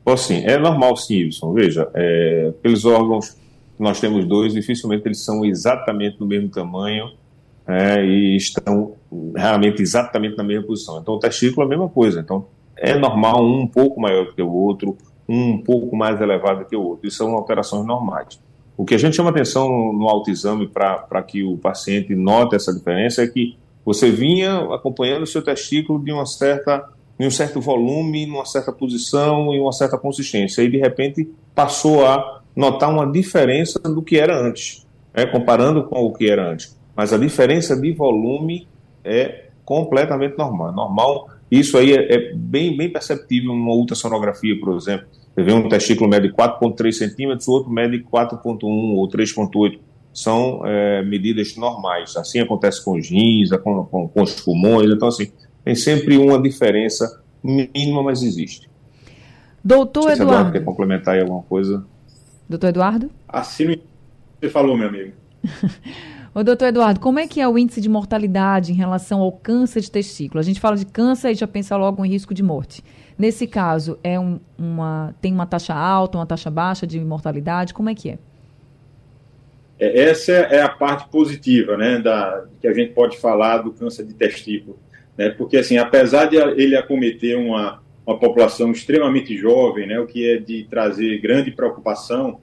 Posso 0.05 0.29
sim. 0.29 0.43
É 0.45 0.59
normal 0.59 0.97
sim, 0.97 1.15
Iveson. 1.15 1.53
Veja, 1.53 1.89
é, 1.95 2.53
pelos 2.63 2.85
órgãos, 2.85 3.37
nós 3.79 4.01
temos 4.01 4.25
dois, 4.27 4.53
dificilmente 4.53 5.07
eles 5.07 5.25
são 5.25 5.45
exatamente 5.45 6.19
do 6.19 6.27
mesmo 6.27 6.49
tamanho 6.49 7.11
é, 7.67 8.05
e 8.05 8.37
estão 8.37 8.95
realmente 9.35 9.81
exatamente 9.81 10.37
na 10.37 10.45
mesma 10.45 10.67
posição. 10.67 10.99
Então, 10.99 11.15
o 11.15 11.19
testículo 11.19 11.63
é 11.63 11.67
a 11.67 11.69
mesma 11.69 11.89
coisa. 11.89 12.21
Então, 12.21 12.47
é 12.77 12.95
normal 12.97 13.45
um 13.45 13.61
um 13.61 13.67
pouco 13.67 14.01
maior 14.01 14.27
do 14.27 14.35
que 14.35 14.43
o 14.43 14.53
outro, 14.53 14.97
um 15.29 15.59
pouco 15.59 15.95
mais 15.95 16.21
elevado 16.21 16.65
que 16.65 16.75
o 16.75 16.83
outro. 16.83 17.07
Isso 17.07 17.19
são 17.19 17.33
alterações 17.35 17.87
normais. 17.87 18.41
O 18.77 18.85
que 18.85 18.95
a 18.95 18.99
gente 18.99 19.15
chama 19.15 19.31
atenção 19.31 19.69
no, 19.69 19.93
no 19.93 20.09
autoexame 20.09 20.67
para 20.67 21.23
que 21.23 21.45
o 21.45 21.57
paciente 21.57 22.15
note 22.15 22.57
essa 22.57 22.75
diferença 22.75 23.23
é 23.23 23.27
que 23.29 23.57
você 23.85 24.11
vinha 24.11 24.59
acompanhando 24.75 25.23
o 25.23 25.27
seu 25.27 25.43
testículo 25.43 26.03
de 26.03 26.13
uma 26.13 26.27
certa 26.27 26.89
em 27.23 27.27
um 27.27 27.31
certo 27.31 27.61
volume, 27.61 28.27
numa 28.27 28.45
certa 28.45 28.73
posição 28.73 29.55
e 29.55 29.61
uma 29.61 29.73
certa 29.73 29.97
consistência. 29.97 30.63
E 30.63 30.69
de 30.69 30.77
repente 30.77 31.31
passou 31.55 32.05
a 32.05 32.43
notar 32.55 32.91
uma 32.91 33.07
diferença 33.07 33.79
do 33.79 34.03
que 34.03 34.19
era 34.19 34.37
antes, 34.37 34.85
né, 35.15 35.25
comparando 35.27 35.85
com 35.85 36.01
o 36.01 36.13
que 36.13 36.29
era 36.29 36.51
antes. 36.51 36.77
Mas 36.97 37.13
a 37.13 37.19
diferença 37.19 37.77
de 37.81 37.93
volume 37.93 38.67
é 39.05 39.45
completamente 39.65 40.37
normal. 40.37 40.71
É 40.71 40.73
normal 40.73 41.29
isso 41.49 41.79
aí 41.79 41.93
é, 41.93 42.15
é 42.15 42.35
bem, 42.35 42.77
bem 42.77 42.91
perceptível 42.91 43.53
numa 43.53 43.73
ultrassonografia, 43.73 44.59
por 44.59 44.75
exemplo. 44.75 45.07
Você 45.33 45.43
vê 45.45 45.53
um 45.53 45.69
testículo 45.69 46.11
mede 46.11 46.29
4,3 46.33 46.93
centímetros, 46.93 47.47
outro 47.47 47.71
mede 47.71 48.03
4,1 48.03 48.65
ou 48.97 49.09
3,8. 49.09 49.79
São 50.13 50.61
é, 50.67 51.03
medidas 51.03 51.57
normais. 51.57 52.17
Assim 52.17 52.41
acontece 52.41 52.85
com 52.85 52.99
os 52.99 53.09
rins, 53.09 53.51
com, 53.63 53.85
com, 53.85 54.09
com, 54.09 54.23
os 54.23 54.41
pulmões. 54.41 54.91
Então, 54.91 55.09
assim, 55.09 55.31
tem 55.65 55.75
sempre 55.75 56.17
uma 56.17 56.41
diferença 56.41 57.23
mínima, 57.43 58.03
mas 58.03 58.23
existe. 58.23 58.71
Doutor 59.65 60.11
Eduardo. 60.11 60.23
Eduardo 60.23 60.53
quer 60.53 60.65
complementar 60.65 61.15
aí 61.15 61.21
alguma 61.21 61.43
coisa? 61.43 61.85
Doutor 62.49 62.69
Eduardo? 62.69 63.11
Assim 63.29 63.77
você 64.43 64.51
falou, 64.51 64.77
meu 64.77 64.89
amigo. 64.89 65.13
Ô, 66.35 66.43
doutor 66.43 66.67
Eduardo, 66.67 66.99
como 66.99 67.21
é 67.21 67.29
que 67.29 67.41
é 67.41 67.47
o 67.47 67.57
índice 67.57 67.81
de 67.81 67.89
mortalidade 67.89 68.73
em 68.73 68.75
relação 68.75 69.21
ao 69.21 69.31
câncer 69.31 69.81
de 69.83 69.91
testículo? 69.91 70.41
A 70.41 70.43
gente 70.43 70.59
fala 70.59 70.77
de 70.77 70.85
câncer 70.85 71.31
e 71.31 71.35
já 71.35 71.47
pensa 71.47 71.77
logo 71.77 72.05
em 72.05 72.09
risco 72.09 72.35
de 72.35 72.43
morte. 72.43 72.83
Nesse 73.17 73.47
caso, 73.47 73.99
é 74.03 74.19
um, 74.19 74.41
uma, 74.59 75.15
tem 75.21 75.33
uma 75.33 75.47
taxa 75.47 75.75
alta, 75.75 76.19
uma 76.19 76.27
taxa 76.27 76.51
baixa 76.51 76.87
de 76.87 76.99
mortalidade? 76.99 77.73
Como 77.73 77.89
é 77.89 77.95
que 77.95 78.11
é? 78.11 78.19
é 79.79 80.09
essa 80.09 80.33
é 80.33 80.61
a 80.61 80.69
parte 80.69 81.09
positiva, 81.09 81.77
né, 81.77 82.01
da, 82.01 82.47
que 82.61 82.67
a 82.67 82.73
gente 82.73 82.95
pode 82.95 83.19
falar 83.19 83.59
do 83.59 83.71
câncer 83.71 84.05
de 84.05 84.15
testículo. 84.15 84.77
Né, 85.17 85.31
porque, 85.31 85.59
assim, 85.59 85.77
apesar 85.77 86.27
de 86.27 86.37
ele 86.37 86.77
acometer 86.77 87.37
uma, 87.37 87.83
uma 88.07 88.19
população 88.19 88.73
extremamente 88.73 89.37
jovem, 89.37 89.87
né, 89.87 90.01
o 90.01 90.07
que 90.07 90.29
é 90.29 90.37
de 90.39 90.65
trazer 90.65 91.21
grande 91.21 91.51
preocupação, 91.51 92.41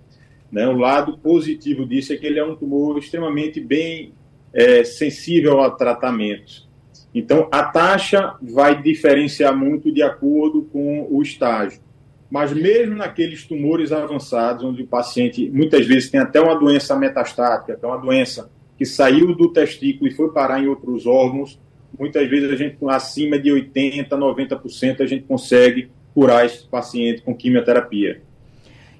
né? 0.51 0.67
O 0.67 0.77
lado 0.77 1.17
positivo 1.17 1.85
disso 1.85 2.13
é 2.13 2.17
que 2.17 2.25
ele 2.25 2.39
é 2.39 2.45
um 2.45 2.55
tumor 2.55 2.97
extremamente 2.97 3.59
bem 3.59 4.13
é, 4.53 4.83
sensível 4.83 5.61
a 5.61 5.69
tratamento. 5.71 6.67
Então, 7.13 7.47
a 7.51 7.63
taxa 7.63 8.35
vai 8.41 8.81
diferenciar 8.81 9.55
muito 9.55 9.91
de 9.91 10.01
acordo 10.01 10.63
com 10.63 11.07
o 11.09 11.21
estágio. 11.21 11.81
Mas 12.29 12.53
mesmo 12.53 12.95
naqueles 12.95 13.45
tumores 13.45 13.91
avançados, 13.91 14.63
onde 14.63 14.83
o 14.83 14.87
paciente 14.87 15.49
muitas 15.49 15.87
vezes 15.87 16.11
tem 16.11 16.19
até 16.19 16.39
uma 16.39 16.55
doença 16.55 16.95
metastática, 16.95 17.75
que 17.75 17.83
é 17.83 17.87
uma 17.87 17.97
doença 17.97 18.51
que 18.77 18.85
saiu 18.85 19.35
do 19.35 19.51
testículo 19.51 20.09
e 20.09 20.13
foi 20.13 20.31
parar 20.31 20.61
em 20.61 20.67
outros 20.67 21.07
órgãos, 21.07 21.59
muitas 21.99 22.27
vezes 22.29 22.49
a 22.49 22.55
gente, 22.55 22.77
acima 22.87 23.37
de 23.37 23.49
80%, 23.49 24.07
90%, 24.07 25.01
a 25.01 25.05
gente 25.05 25.25
consegue 25.25 25.89
curar 26.13 26.45
esse 26.45 26.65
paciente 26.65 27.21
com 27.21 27.35
quimioterapia. 27.35 28.21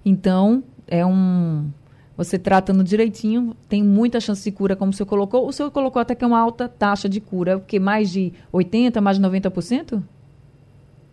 Então, 0.05 0.63
é 0.87 1.05
um. 1.05 1.69
Você 2.17 2.37
tratando 2.37 2.83
direitinho, 2.83 3.55
tem 3.69 3.81
muita 3.81 4.19
chance 4.19 4.43
de 4.43 4.51
cura, 4.51 4.75
como 4.75 4.91
o 4.91 4.93
senhor 4.93 5.07
colocou. 5.07 5.47
O 5.47 5.53
senhor 5.53 5.71
colocou 5.71 6.01
até 6.01 6.13
que 6.13 6.23
é 6.23 6.27
uma 6.27 6.39
alta 6.39 6.67
taxa 6.67 7.07
de 7.07 7.21
cura, 7.21 7.55
o 7.55 7.61
que 7.61 7.79
mais 7.79 8.11
de 8.11 8.33
80%, 8.53 8.99
mais 8.99 9.17
de 9.17 9.23
90%? 9.23 10.03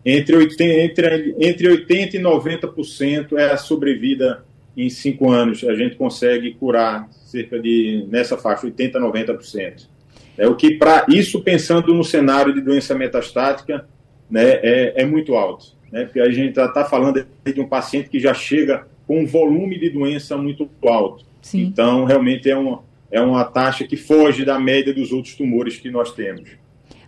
Entre 0.04 0.36
80%, 0.36 0.60
entre, 0.60 1.36
entre 1.38 1.68
80 1.68 2.16
e 2.16 2.20
90% 2.20 3.36
é 3.38 3.52
a 3.52 3.56
sobrevida 3.56 4.44
em 4.76 4.90
cinco 4.90 5.30
anos. 5.30 5.62
A 5.62 5.74
gente 5.74 5.94
consegue 5.94 6.54
curar 6.54 7.08
cerca 7.10 7.58
de, 7.58 8.04
nessa 8.08 8.36
faixa, 8.36 8.66
80% 8.66 8.96
a 8.96 9.00
90%. 9.00 9.88
É 10.36 10.46
o 10.46 10.54
que, 10.54 10.72
para 10.72 11.06
isso, 11.08 11.40
pensando 11.42 11.94
no 11.94 12.04
cenário 12.04 12.52
de 12.52 12.60
doença 12.60 12.94
metastática, 12.94 13.86
né, 14.30 14.60
é, 14.62 15.02
é 15.02 15.06
muito 15.06 15.34
alto. 15.34 15.74
Né, 15.90 16.04
porque 16.04 16.20
a 16.20 16.30
gente 16.30 16.58
está 16.58 16.84
falando 16.84 17.24
de 17.44 17.60
um 17.60 17.68
paciente 17.68 18.10
que 18.10 18.18
já 18.18 18.34
chega 18.34 18.86
com 19.06 19.20
um 19.20 19.26
volume 19.26 19.78
de 19.78 19.90
doença 19.90 20.36
muito 20.36 20.68
alto. 20.84 21.24
Sim. 21.40 21.62
Então, 21.62 22.04
realmente 22.04 22.50
é 22.50 22.56
uma, 22.56 22.82
é 23.10 23.20
uma 23.20 23.44
taxa 23.44 23.86
que 23.86 23.96
foge 23.96 24.44
da 24.44 24.58
média 24.58 24.92
dos 24.92 25.12
outros 25.12 25.34
tumores 25.34 25.78
que 25.78 25.90
nós 25.90 26.12
temos. 26.12 26.50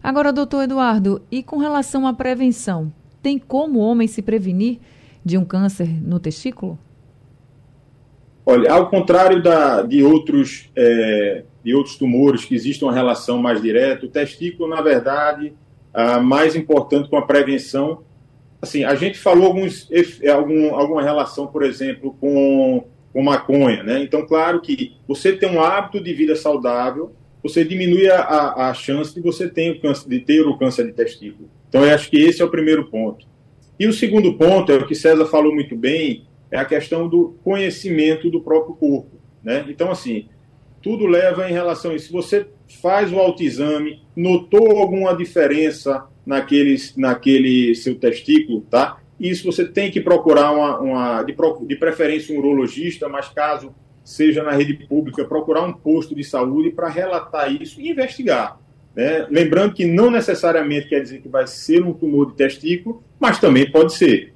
Agora, 0.02 0.32
doutor 0.32 0.62
Eduardo, 0.62 1.20
e 1.30 1.42
com 1.42 1.58
relação 1.58 2.06
à 2.06 2.14
prevenção, 2.14 2.92
tem 3.20 3.38
como 3.38 3.80
o 3.80 3.82
homem 3.82 4.06
se 4.06 4.22
prevenir 4.22 4.78
de 5.24 5.36
um 5.36 5.44
câncer 5.44 5.88
no 6.02 6.20
testículo? 6.20 6.78
Olha, 8.46 8.72
ao 8.72 8.88
contrário 8.88 9.42
da, 9.42 9.82
de, 9.82 10.02
outros, 10.02 10.70
é, 10.74 11.44
de 11.68 11.74
outros 11.74 11.96
tumores 11.96 12.46
que 12.46 12.54
existe 12.54 12.82
uma 12.82 12.94
relação 12.94 13.36
mais 13.36 13.60
direta, 13.60 14.06
o 14.06 14.08
testículo, 14.08 14.68
na 14.68 14.80
verdade, 14.80 15.52
a 15.92 16.18
mais 16.18 16.56
importante 16.56 17.10
com 17.10 17.16
a 17.18 17.26
prevenção 17.26 18.02
assim, 18.60 18.84
a 18.84 18.94
gente 18.94 19.18
falou 19.18 19.46
alguns, 19.46 19.88
algum, 20.32 20.74
alguma 20.74 21.02
relação, 21.02 21.46
por 21.46 21.62
exemplo, 21.62 22.16
com, 22.20 22.84
com 23.12 23.22
maconha, 23.22 23.82
né? 23.82 24.02
Então, 24.02 24.26
claro 24.26 24.60
que 24.60 24.96
você 25.06 25.32
tem 25.32 25.48
um 25.48 25.62
hábito 25.62 26.02
de 26.02 26.12
vida 26.12 26.34
saudável, 26.34 27.12
você 27.42 27.64
diminui 27.64 28.10
a, 28.10 28.20
a, 28.20 28.70
a 28.70 28.74
chance 28.74 29.14
de 29.14 29.20
você 29.20 29.48
ter 29.48 29.70
o, 29.70 29.80
câncer, 29.80 30.08
de 30.08 30.20
ter 30.20 30.40
o 30.40 30.58
câncer 30.58 30.86
de 30.86 30.92
testículo. 30.92 31.48
Então, 31.68 31.84
eu 31.84 31.94
acho 31.94 32.10
que 32.10 32.16
esse 32.16 32.42
é 32.42 32.44
o 32.44 32.50
primeiro 32.50 32.86
ponto. 32.90 33.26
E 33.78 33.86
o 33.86 33.92
segundo 33.92 34.34
ponto, 34.34 34.72
é 34.72 34.76
o 34.76 34.86
que 34.86 34.94
César 34.94 35.26
falou 35.26 35.54
muito 35.54 35.76
bem, 35.76 36.26
é 36.50 36.58
a 36.58 36.64
questão 36.64 37.08
do 37.08 37.36
conhecimento 37.44 38.28
do 38.28 38.40
próprio 38.40 38.74
corpo. 38.74 39.20
Né? 39.42 39.64
Então, 39.68 39.90
assim, 39.90 40.28
tudo 40.82 41.06
leva 41.06 41.48
em 41.48 41.52
relação 41.52 41.90
a 41.90 41.94
isso. 41.94 42.12
Você 42.12 42.46
faz 42.80 43.12
o 43.12 43.18
autoexame, 43.18 44.02
notou 44.14 44.78
alguma 44.78 45.14
diferença 45.14 46.06
naqueles, 46.24 46.96
naquele 46.96 47.74
seu 47.74 47.94
testículo, 47.94 48.60
tá? 48.62 49.00
Isso 49.18 49.44
você 49.50 49.66
tem 49.66 49.90
que 49.90 50.00
procurar 50.00 50.52
uma, 50.52 50.78
uma 50.78 51.22
de, 51.22 51.34
de 51.66 51.76
preferência 51.76 52.34
um 52.34 52.38
urologista, 52.38 53.08
mas 53.08 53.28
caso 53.28 53.74
seja 54.04 54.42
na 54.42 54.52
rede 54.52 54.74
pública, 54.86 55.24
procurar 55.24 55.62
um 55.62 55.72
posto 55.72 56.14
de 56.14 56.24
saúde 56.24 56.70
para 56.70 56.88
relatar 56.88 57.52
isso 57.52 57.80
e 57.80 57.90
investigar. 57.90 58.58
Né? 58.94 59.26
Lembrando 59.28 59.74
que 59.74 59.84
não 59.84 60.10
necessariamente 60.10 60.88
quer 60.88 61.00
dizer 61.00 61.20
que 61.20 61.28
vai 61.28 61.46
ser 61.46 61.82
um 61.84 61.92
tumor 61.92 62.30
de 62.30 62.36
testículo, 62.36 63.02
mas 63.20 63.38
também 63.38 63.70
pode 63.70 63.94
ser. 63.94 64.32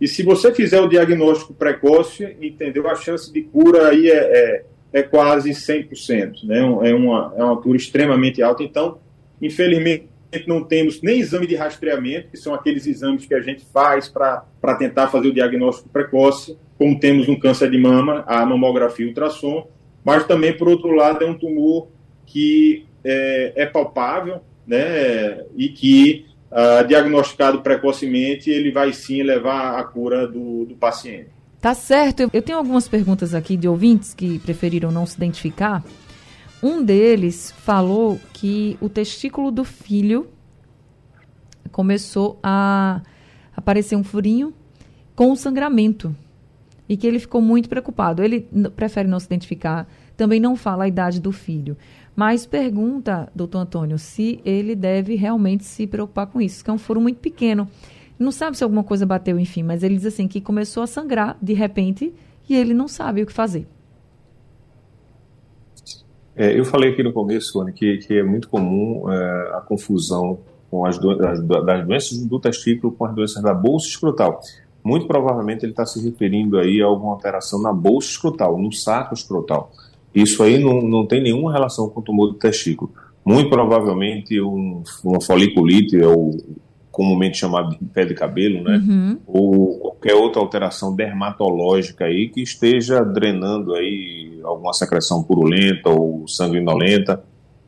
E 0.00 0.06
se 0.06 0.22
você 0.22 0.52
fizer 0.52 0.80
o 0.80 0.88
diagnóstico 0.88 1.54
precoce, 1.54 2.36
entendeu? 2.40 2.88
A 2.88 2.94
chance 2.94 3.32
de 3.32 3.42
cura 3.42 3.88
aí 3.88 4.10
é, 4.10 4.16
é, 4.16 4.64
é 4.94 5.02
quase 5.02 5.50
100%, 5.50 6.44
né? 6.44 6.60
É 6.60 6.94
uma, 6.94 7.34
é 7.36 7.42
uma 7.42 7.50
altura 7.50 7.76
extremamente 7.76 8.40
alta. 8.40 8.62
Então, 8.62 8.98
infelizmente, 9.42 10.08
não 10.46 10.62
temos 10.62 11.02
nem 11.02 11.18
exame 11.18 11.48
de 11.48 11.56
rastreamento, 11.56 12.28
que 12.30 12.36
são 12.36 12.54
aqueles 12.54 12.86
exames 12.86 13.26
que 13.26 13.34
a 13.34 13.40
gente 13.40 13.64
faz 13.72 14.08
para 14.08 14.44
tentar 14.78 15.08
fazer 15.08 15.28
o 15.28 15.34
diagnóstico 15.34 15.88
precoce, 15.88 16.56
como 16.78 16.98
temos 16.98 17.26
no 17.26 17.38
câncer 17.38 17.70
de 17.70 17.78
mama, 17.78 18.24
a 18.26 18.46
mamografia 18.46 19.04
e 19.04 19.08
ultrassom, 19.08 19.68
mas 20.04 20.24
também, 20.26 20.56
por 20.56 20.68
outro 20.68 20.92
lado, 20.92 21.24
é 21.24 21.26
um 21.26 21.36
tumor 21.36 21.88
que 22.24 22.86
é, 23.04 23.52
é 23.56 23.66
palpável, 23.66 24.40
né, 24.66 25.44
e 25.56 25.68
que 25.68 26.26
uh, 26.50 26.86
diagnosticado 26.86 27.62
precocemente, 27.62 28.48
ele 28.48 28.70
vai 28.70 28.92
sim 28.92 29.22
levar 29.22 29.78
à 29.78 29.84
cura 29.84 30.26
do, 30.26 30.64
do 30.64 30.74
paciente. 30.76 31.30
Tá 31.64 31.72
certo. 31.72 32.28
Eu 32.30 32.42
tenho 32.42 32.58
algumas 32.58 32.86
perguntas 32.86 33.32
aqui 33.32 33.56
de 33.56 33.66
ouvintes 33.66 34.12
que 34.12 34.38
preferiram 34.38 34.90
não 34.90 35.06
se 35.06 35.16
identificar. 35.16 35.82
Um 36.62 36.84
deles 36.84 37.54
falou 37.56 38.20
que 38.34 38.76
o 38.82 38.88
testículo 38.90 39.50
do 39.50 39.64
filho 39.64 40.28
começou 41.72 42.38
a 42.42 43.00
aparecer 43.56 43.96
um 43.96 44.04
furinho 44.04 44.52
com 45.16 45.34
sangramento 45.34 46.14
e 46.86 46.98
que 46.98 47.06
ele 47.06 47.18
ficou 47.18 47.40
muito 47.40 47.66
preocupado. 47.66 48.22
Ele 48.22 48.46
prefere 48.76 49.08
não 49.08 49.18
se 49.18 49.24
identificar, 49.24 49.88
também 50.18 50.38
não 50.38 50.56
fala 50.56 50.84
a 50.84 50.88
idade 50.88 51.18
do 51.18 51.32
filho. 51.32 51.78
Mas 52.14 52.44
pergunta, 52.44 53.32
doutor 53.34 53.60
Antônio, 53.60 53.98
se 53.98 54.38
ele 54.44 54.76
deve 54.76 55.14
realmente 55.14 55.64
se 55.64 55.86
preocupar 55.86 56.26
com 56.26 56.42
isso, 56.42 56.62
que 56.62 56.68
é 56.68 56.74
um 56.74 56.78
furo 56.78 57.00
muito 57.00 57.20
pequeno. 57.20 57.66
Não 58.18 58.30
sabe 58.30 58.56
se 58.56 58.64
alguma 58.64 58.84
coisa 58.84 59.04
bateu, 59.04 59.38
enfim, 59.38 59.62
mas 59.62 59.82
ele 59.82 59.96
diz 59.96 60.06
assim 60.06 60.28
que 60.28 60.40
começou 60.40 60.82
a 60.82 60.86
sangrar 60.86 61.36
de 61.42 61.52
repente 61.52 62.14
e 62.48 62.54
ele 62.54 62.74
não 62.74 62.86
sabe 62.86 63.22
o 63.22 63.26
que 63.26 63.32
fazer. 63.32 63.66
É, 66.36 66.58
eu 66.58 66.64
falei 66.64 66.90
aqui 66.90 67.02
no 67.02 67.12
começo, 67.12 67.60
Anne, 67.60 67.72
que, 67.72 67.98
que 67.98 68.14
é 68.14 68.22
muito 68.22 68.48
comum 68.48 69.10
é, 69.10 69.56
a 69.56 69.60
confusão 69.60 70.38
com 70.70 70.84
as, 70.84 70.98
do, 70.98 71.10
as 71.24 71.40
das 71.40 71.86
doenças 71.86 72.26
do 72.26 72.40
testículo 72.40 72.92
com 72.92 73.04
as 73.04 73.14
doenças 73.14 73.42
da 73.42 73.54
bolsa 73.54 73.86
escrotal. 73.86 74.40
Muito 74.82 75.06
provavelmente 75.06 75.64
ele 75.64 75.72
está 75.72 75.86
se 75.86 76.02
referindo 76.02 76.58
aí 76.58 76.82
a 76.82 76.86
alguma 76.86 77.12
alteração 77.12 77.62
na 77.62 77.72
bolsa 77.72 78.08
escrotal, 78.08 78.58
no 78.58 78.72
saco 78.72 79.14
escrotal. 79.14 79.70
Isso 80.14 80.42
aí 80.42 80.58
não, 80.58 80.82
não 80.82 81.06
tem 81.06 81.22
nenhuma 81.22 81.52
relação 81.52 81.88
com 81.88 82.00
o 82.00 82.02
tumor 82.02 82.28
do 82.28 82.34
testículo. 82.34 82.92
Muito 83.24 83.48
provavelmente 83.48 84.40
um, 84.40 84.82
uma 85.02 85.20
foliculite, 85.20 85.96
ou 85.98 86.36
comumente 86.94 87.38
chamado 87.38 87.76
de 87.76 87.84
pé 87.86 88.04
de 88.04 88.14
cabelo, 88.14 88.62
né? 88.62 88.76
Uhum. 88.76 89.18
Ou 89.26 89.78
qualquer 89.80 90.14
outra 90.14 90.40
alteração 90.40 90.94
dermatológica 90.94 92.04
aí 92.04 92.28
que 92.28 92.40
esteja 92.40 93.02
drenando 93.02 93.74
aí 93.74 94.38
alguma 94.44 94.72
secreção 94.72 95.20
purulenta 95.24 95.90
ou 95.90 96.28
sanguinolenta. 96.28 97.24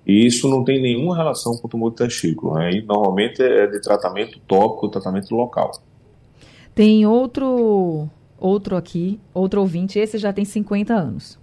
E 0.06 0.24
isso 0.24 0.48
não 0.48 0.62
tem 0.62 0.80
nenhuma 0.80 1.16
relação 1.16 1.56
com 1.56 1.66
o 1.66 1.70
tumor 1.70 1.90
do 1.90 1.96
testículo. 1.96 2.54
Né? 2.54 2.74
E 2.74 2.82
normalmente 2.82 3.42
é 3.42 3.66
de 3.66 3.80
tratamento 3.80 4.38
tópico, 4.46 4.88
tratamento 4.88 5.34
local. 5.34 5.72
Tem 6.72 7.04
outro 7.04 8.08
outro 8.38 8.76
aqui, 8.76 9.18
outro 9.34 9.60
ouvinte, 9.60 9.98
esse 9.98 10.18
já 10.18 10.32
tem 10.32 10.44
50 10.44 10.94
anos. 10.94 11.36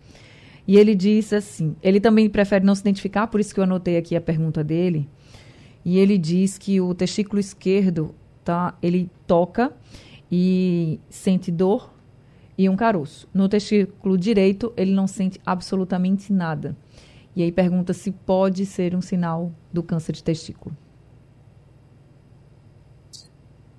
E 0.65 0.77
ele 0.77 0.95
disse 0.95 1.35
assim: 1.35 1.75
ele 1.83 1.99
também 1.99 2.29
prefere 2.29 2.63
não 2.63 2.75
se 2.75 2.79
identificar, 2.79 3.27
por 3.27 3.41
isso 3.41 3.53
que 3.53 3.59
eu 3.59 3.65
anotei 3.65 3.97
aqui 3.97 4.15
a 4.15 4.21
pergunta 4.21 4.63
dele. 4.63 5.09
E 5.85 5.97
ele 5.97 6.17
diz 6.17 6.57
que 6.57 6.79
o 6.79 6.93
testículo 6.93 7.39
esquerdo, 7.39 8.15
tá, 8.43 8.77
ele 8.81 9.09
toca 9.27 9.71
e 10.31 10.99
sente 11.09 11.51
dor 11.51 11.93
e 12.57 12.69
um 12.69 12.75
caroço. 12.75 13.27
No 13.33 13.49
testículo 13.49 14.17
direito, 14.17 14.73
ele 14.77 14.91
não 14.91 15.07
sente 15.07 15.39
absolutamente 15.45 16.31
nada. 16.31 16.75
E 17.35 17.41
aí 17.43 17.51
pergunta 17.51 17.93
se 17.93 18.11
pode 18.11 18.65
ser 18.65 18.95
um 18.95 19.01
sinal 19.01 19.51
do 19.71 19.81
câncer 19.81 20.13
de 20.13 20.23
testículo. 20.23 20.75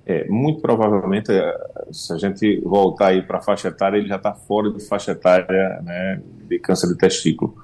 É, 0.07 0.29
muito 0.29 0.61
provavelmente, 0.61 1.33
é, 1.33 1.55
se 1.91 2.13
a 2.13 2.19
gente 2.19 2.61
voltar 2.61 3.09
aí 3.09 3.23
para 3.23 3.39
a 3.39 3.43
faixa 3.43 3.69
etária, 3.69 3.97
ele 3.97 4.09
já 4.09 4.17
está 4.17 4.35
fora 4.35 4.71
de 4.71 4.87
faixa 4.87 5.13
etária 5.13 5.81
né, 5.83 6.21
de 6.47 6.59
câncer 6.59 6.89
de 6.89 6.97
testículo. 6.97 7.57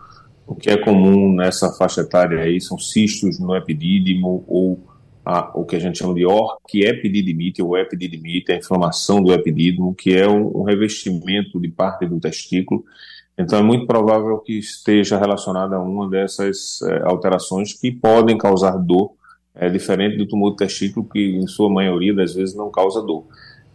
O 0.50 0.56
que 0.56 0.68
é 0.68 0.76
comum 0.76 1.32
nessa 1.32 1.72
faixa 1.74 2.00
etária 2.00 2.40
aí 2.40 2.60
são 2.60 2.76
cistos 2.76 3.38
no 3.38 3.54
epidídimo 3.54 4.44
ou 4.48 4.80
a, 5.24 5.48
o 5.54 5.64
que 5.64 5.76
a 5.76 5.78
gente 5.78 5.98
chama 5.98 6.12
de 6.12 6.26
orquiepididimite 6.26 7.62
ou 7.62 7.78
epididimite, 7.78 8.50
a 8.50 8.56
inflamação 8.56 9.22
do 9.22 9.32
epidídimo, 9.32 9.94
que 9.94 10.12
é 10.12 10.28
um, 10.28 10.58
um 10.58 10.62
revestimento 10.64 11.60
de 11.60 11.68
parte 11.68 12.04
do 12.04 12.18
testículo. 12.18 12.84
Então 13.38 13.60
é 13.60 13.62
muito 13.62 13.86
provável 13.86 14.38
que 14.38 14.58
esteja 14.58 15.16
relacionada 15.16 15.76
a 15.76 15.80
uma 15.80 16.10
dessas 16.10 16.82
é, 16.82 17.02
alterações 17.04 17.72
que 17.72 17.92
podem 17.92 18.36
causar 18.36 18.76
dor 18.76 19.12
é 19.54 19.68
diferente 19.68 20.16
do 20.16 20.26
tumor 20.26 20.50
do 20.50 20.56
testículo, 20.56 21.08
que 21.08 21.36
em 21.36 21.46
sua 21.46 21.68
maioria 21.68 22.14
das 22.14 22.34
vezes 22.34 22.56
não 22.56 22.70
causa 22.70 23.02
dor. 23.02 23.26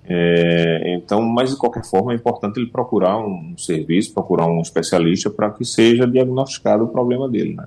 É, 0.07 0.93
então, 0.95 1.21
mas 1.21 1.49
de 1.49 1.57
qualquer 1.57 1.83
forma 1.83 2.13
é 2.13 2.15
importante 2.15 2.59
ele 2.59 2.69
procurar 2.69 3.17
um 3.17 3.57
serviço, 3.57 4.13
procurar 4.13 4.45
um 4.45 4.61
especialista 4.61 5.29
para 5.29 5.49
que 5.49 5.65
seja 5.65 6.05
diagnosticado 6.05 6.83
o 6.83 6.87
problema 6.87 7.27
dele, 7.27 7.55
né? 7.55 7.65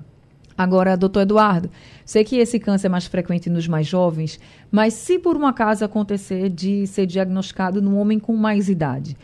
Agora, 0.57 0.97
doutor 0.97 1.21
Eduardo, 1.21 1.69
sei 2.03 2.23
que 2.25 2.37
esse 2.37 2.59
câncer 2.59 2.87
é 2.87 2.89
mais 2.89 3.07
frequente 3.07 3.49
nos 3.49 3.65
mais 3.65 3.87
jovens, 3.87 4.39
mas 4.69 4.93
se 4.93 5.17
por 5.17 5.37
um 5.37 5.45
acaso 5.45 5.85
acontecer 5.85 6.49
de 6.49 6.85
ser 6.85 7.05
diagnosticado 7.05 7.81
num 7.81 7.97
homem 7.97 8.19
com 8.19 8.35
mais 8.35 8.67
idade, 8.67 9.15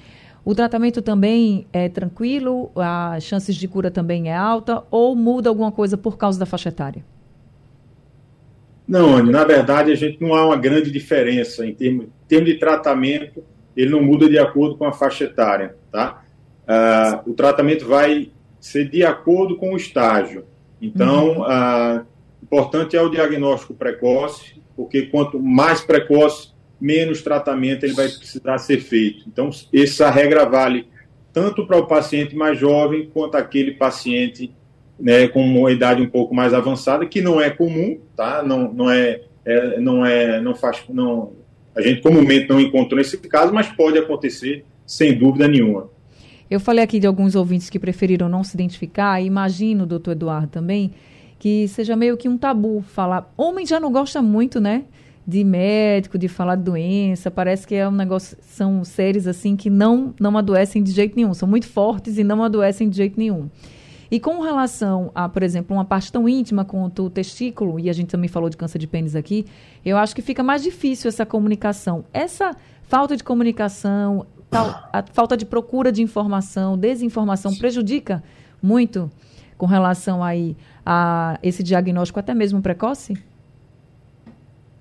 o 0.45 0.55
tratamento 0.55 1.01
também 1.01 1.67
é 1.73 1.89
tranquilo, 1.89 2.71
as 2.75 3.23
chances 3.23 3.55
de 3.55 3.67
cura 3.67 3.91
também 3.91 4.29
é 4.29 4.35
alta 4.35 4.83
ou 4.89 5.15
muda 5.15 5.49
alguma 5.49 5.71
coisa 5.71 5.97
por 5.97 6.17
causa 6.17 6.39
da 6.39 6.45
faixa 6.45 6.69
etária? 6.69 7.03
Não, 8.87 9.17
Anny, 9.17 9.31
na 9.31 9.43
verdade 9.43 9.91
a 9.91 9.95
gente 9.95 10.21
não 10.21 10.33
há 10.35 10.45
uma 10.45 10.55
grande 10.55 10.91
diferença 10.91 11.65
em 11.65 11.73
termos, 11.73 12.05
em 12.25 12.27
termos 12.27 12.49
de 12.49 12.55
tratamento, 12.57 13.43
ele 13.75 13.91
não 13.91 14.01
muda 14.01 14.27
de 14.27 14.37
acordo 14.37 14.77
com 14.77 14.85
a 14.85 14.93
faixa 14.93 15.25
etária, 15.25 15.75
tá? 15.91 16.23
Uh, 16.63 17.31
o 17.31 17.33
tratamento 17.33 17.85
vai 17.85 18.31
ser 18.59 18.89
de 18.89 19.03
acordo 19.03 19.55
com 19.57 19.73
o 19.73 19.77
estágio. 19.77 20.45
Então, 20.81 21.39
uhum. 21.39 21.41
uh, 21.41 22.05
importante 22.41 22.97
é 22.97 23.01
o 23.01 23.09
diagnóstico 23.09 23.73
precoce, 23.73 24.61
porque 24.75 25.03
quanto 25.03 25.39
mais 25.39 25.81
precoce, 25.81 26.49
menos 26.81 27.21
tratamento 27.21 27.83
ele 27.85 27.93
vai 27.93 28.07
precisar 28.07 28.57
ser 28.57 28.79
feito. 28.79 29.25
Então, 29.27 29.49
essa 29.73 30.09
regra 30.09 30.45
vale 30.45 30.87
tanto 31.31 31.65
para 31.67 31.77
o 31.77 31.87
paciente 31.87 32.35
mais 32.35 32.57
jovem 32.57 33.09
quanto 33.13 33.35
aquele 33.35 33.71
paciente 33.71 34.53
né, 34.99 35.27
com 35.27 35.45
uma 35.45 35.71
idade 35.71 36.01
um 36.01 36.09
pouco 36.09 36.33
mais 36.33 36.53
avançada, 36.53 37.05
que 37.05 37.21
não 37.21 37.39
é 37.39 37.49
comum, 37.49 37.99
tá? 38.15 38.41
Não, 38.41 38.71
não 38.73 38.89
é, 38.89 39.21
é, 39.43 39.79
não 39.79 40.05
é, 40.05 40.39
não 40.39 40.55
faz, 40.55 40.83
não, 40.89 41.33
a 41.75 41.81
gente 41.81 42.01
comumente 42.01 42.47
não 42.49 42.59
encontrou 42.59 42.99
esse 42.99 43.17
caso, 43.17 43.53
mas 43.53 43.67
pode 43.67 43.97
acontecer 43.97 44.63
sem 44.85 45.17
dúvida 45.17 45.47
nenhuma. 45.47 45.89
Eu 46.49 46.59
falei 46.59 46.83
aqui 46.83 46.99
de 46.99 47.07
alguns 47.07 47.35
ouvintes 47.35 47.69
que 47.69 47.79
preferiram 47.79 48.29
não 48.29 48.43
se 48.43 48.55
identificar, 48.55 49.19
e 49.21 49.25
imagino, 49.25 49.85
doutor 49.85 50.11
Eduardo, 50.11 50.47
também, 50.47 50.91
que 51.39 51.67
seja 51.67 51.95
meio 51.95 52.15
que 52.17 52.29
um 52.29 52.37
tabu 52.37 52.83
falar. 52.93 53.33
Homem 53.35 53.65
já 53.65 53.79
não 53.79 53.91
gosta 53.91 54.21
muito, 54.21 54.59
né? 54.59 54.83
De 55.27 55.43
médico, 55.43 56.19
de 56.19 56.27
falar 56.27 56.55
de 56.55 56.63
doença, 56.63 57.31
parece 57.31 57.65
que 57.65 57.73
é 57.73 57.87
um 57.87 57.91
negócio, 57.91 58.37
são 58.41 58.83
seres 58.83 59.25
assim 59.25 59.55
que 59.55 59.71
não, 59.71 60.13
não 60.19 60.37
adoecem 60.37 60.83
de 60.83 60.91
jeito 60.91 61.15
nenhum, 61.15 61.33
são 61.33 61.47
muito 61.47 61.67
fortes 61.67 62.19
e 62.19 62.23
não 62.23 62.43
adoecem 62.43 62.87
de 62.87 62.97
jeito 62.97 63.19
nenhum. 63.19 63.49
E 64.15 64.19
com 64.21 64.39
relação 64.39 65.11
a, 65.13 65.27
por 65.27 65.43
exemplo, 65.43 65.75
uma 65.75 65.83
parte 65.83 66.09
tão 66.09 66.29
íntima 66.29 66.63
quanto 66.63 67.03
o 67.03 67.09
testículo, 67.09 67.77
e 67.77 67.89
a 67.89 67.93
gente 67.93 68.07
também 68.07 68.29
falou 68.29 68.49
de 68.49 68.55
câncer 68.55 68.79
de 68.79 68.87
pênis 68.87 69.13
aqui, 69.13 69.45
eu 69.83 69.97
acho 69.97 70.15
que 70.15 70.21
fica 70.21 70.41
mais 70.41 70.63
difícil 70.63 71.09
essa 71.09 71.25
comunicação. 71.25 72.05
Essa 72.13 72.55
falta 72.83 73.17
de 73.17 73.25
comunicação, 73.25 74.25
tal, 74.49 74.67
a 74.93 75.03
falta 75.11 75.35
de 75.35 75.45
procura 75.45 75.91
de 75.91 76.01
informação, 76.01 76.77
desinformação 76.77 77.53
prejudica 77.57 78.23
muito 78.63 79.11
com 79.57 79.65
relação 79.65 80.23
aí 80.23 80.55
a 80.85 81.37
esse 81.43 81.61
diagnóstico 81.61 82.17
até 82.17 82.33
mesmo 82.33 82.61
precoce? 82.61 83.21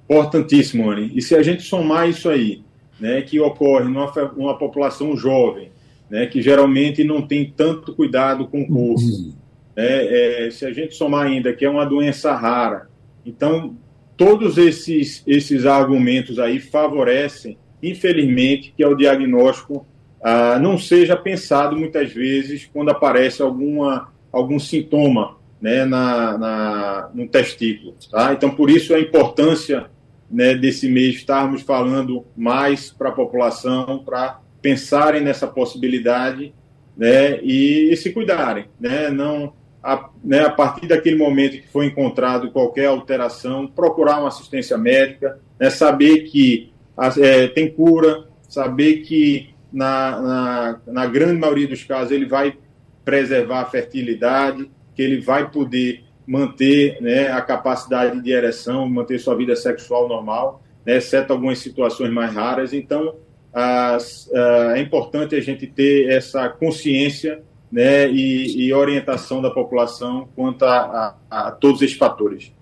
Importantíssimo, 0.09 0.89
Anne. 0.89 1.11
E 1.13 1.21
se 1.21 1.35
a 1.35 1.43
gente 1.43 1.65
somar 1.65 2.09
isso 2.09 2.29
aí, 2.29 2.63
né, 3.01 3.21
que 3.23 3.41
ocorre 3.41 3.87
numa, 3.87 4.13
numa 4.37 4.57
população 4.57 5.17
jovem, 5.17 5.73
né, 6.11 6.27
que 6.27 6.43
geralmente 6.43 7.03
não 7.03 7.23
tem 7.23 7.53
tanto 7.57 7.95
cuidado 7.95 8.47
com 8.47 8.63
o 8.63 8.69
corpo, 8.69 9.01
uhum. 9.01 9.33
né, 9.77 10.47
é, 10.47 10.51
se 10.51 10.65
a 10.67 10.73
gente 10.73 10.95
somar 10.95 11.27
ainda 11.27 11.53
que 11.53 11.65
é 11.65 11.71
uma 11.71 11.85
doença 11.85 12.35
rara, 12.35 12.89
então 13.25 13.77
todos 14.17 14.59
esses, 14.59 15.23
esses 15.27 15.67
argumentos 15.67 16.39
aí 16.39 16.61
favorecem, 16.61 17.59
infelizmente, 17.83 18.73
que 18.77 18.83
é 18.83 18.87
o 18.87 18.95
diagnóstico 18.95 19.87
ah, 20.25 20.59
não 20.59 20.79
seja 20.79 21.15
pensado 21.15 21.77
muitas 21.77 22.11
vezes 22.11 22.69
quando 22.73 22.89
aparece 22.89 23.43
alguma, 23.43 24.11
algum 24.33 24.59
sintoma 24.59 25.37
né, 25.61 25.85
na, 25.85 26.39
na, 26.39 27.11
no 27.13 27.29
testículo. 27.29 27.95
Tá? 28.11 28.33
Então, 28.33 28.51
por 28.51 28.71
isso 28.71 28.95
a 28.95 29.01
importância 29.01 29.91
né, 30.31 30.55
desse 30.55 30.89
mês 30.89 31.17
estarmos 31.17 31.61
falando 31.61 32.25
mais 32.35 32.91
para 32.91 33.11
a 33.11 33.13
população, 33.13 34.03
para 34.03 34.41
pensarem 34.65 35.21
nessa 35.21 35.47
possibilidade 35.47 36.55
né, 36.97 37.39
e, 37.43 37.91
e 37.93 37.97
se 37.99 38.11
cuidarem. 38.15 38.65
Né, 38.81 39.11
não, 39.11 39.53
a, 39.83 40.09
né, 40.25 40.41
a 40.41 40.49
partir 40.49 40.87
daquele 40.87 41.17
momento 41.17 41.61
que 41.61 41.69
foi 41.69 41.85
encontrado 41.85 42.51
qualquer 42.51 42.87
alteração, 42.87 43.67
procurar 43.67 44.21
uma 44.21 44.29
assistência 44.29 44.79
médica, 44.79 45.39
né, 45.61 45.69
saber 45.69 46.23
que 46.23 46.73
é, 47.19 47.47
tem 47.49 47.71
cura, 47.71 48.27
saber 48.49 49.03
que 49.03 49.51
na, 49.71 50.23
na, 50.23 50.81
na 50.87 51.07
grande 51.07 51.39
maioria 51.39 51.69
dos 51.69 51.85
casos 51.85 52.11
ele 52.11 52.25
vai 52.25 52.57
preservar 53.05 53.61
a 53.61 53.67
fertilidade, 53.67 54.71
que 54.95 55.03
ele 55.03 55.21
vai 55.21 55.51
poder 55.51 56.05
manter 56.27 57.03
né, 57.03 57.31
a 57.31 57.43
capacidade 57.43 58.19
de 58.23 58.33
ereção, 58.33 58.89
manter 58.89 59.19
sua 59.19 59.37
vida 59.37 59.55
sexual 59.55 60.09
normal, 60.09 60.63
né, 60.87 60.97
exceto 60.97 61.35
algumas 61.35 61.59
situações 61.59 62.11
mais 62.11 62.33
raras. 62.33 62.73
Então, 62.73 63.17
as, 63.55 64.27
uh, 64.27 64.73
é 64.75 64.81
importante 64.81 65.37
a 65.37 65.41
gente 65.41 65.67
ter 65.67 66.11
essa 66.11 66.49
consciência 66.49 67.41
né, 67.71 68.11
e, 68.11 68.67
e 68.67 68.73
orientação 68.73 69.41
da 69.41 69.51
população 69.51 70.29
quanto 70.35 70.65
a, 70.65 71.15
a, 71.31 71.49
a, 71.49 71.51
todos 71.53 71.81
esses 71.83 71.97
fatores. 71.97 72.53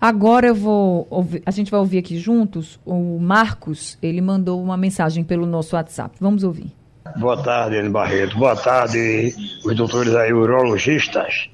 Agora 0.00 0.48
eu 0.48 0.54
vou 0.54 1.06
ouvir, 1.08 1.42
a 1.46 1.50
gente 1.50 1.70
vai 1.70 1.80
ouvir 1.80 1.98
aqui 1.98 2.18
juntos 2.18 2.78
o 2.84 3.18
Marcos, 3.18 3.98
ele 4.02 4.20
mandou 4.20 4.62
uma 4.62 4.76
mensagem 4.76 5.24
pelo 5.24 5.46
nosso 5.46 5.76
WhatsApp. 5.76 6.16
Vamos 6.20 6.44
ouvir. 6.44 6.72
Boa 7.16 7.42
tarde, 7.42 7.76
Ana 7.76 7.90
Barreto. 7.90 8.36
Boa 8.36 8.56
tarde, 8.56 9.34
os 9.64 9.76
doutores 9.76 10.14
aí, 10.14 10.32
urologistas. 10.32 11.48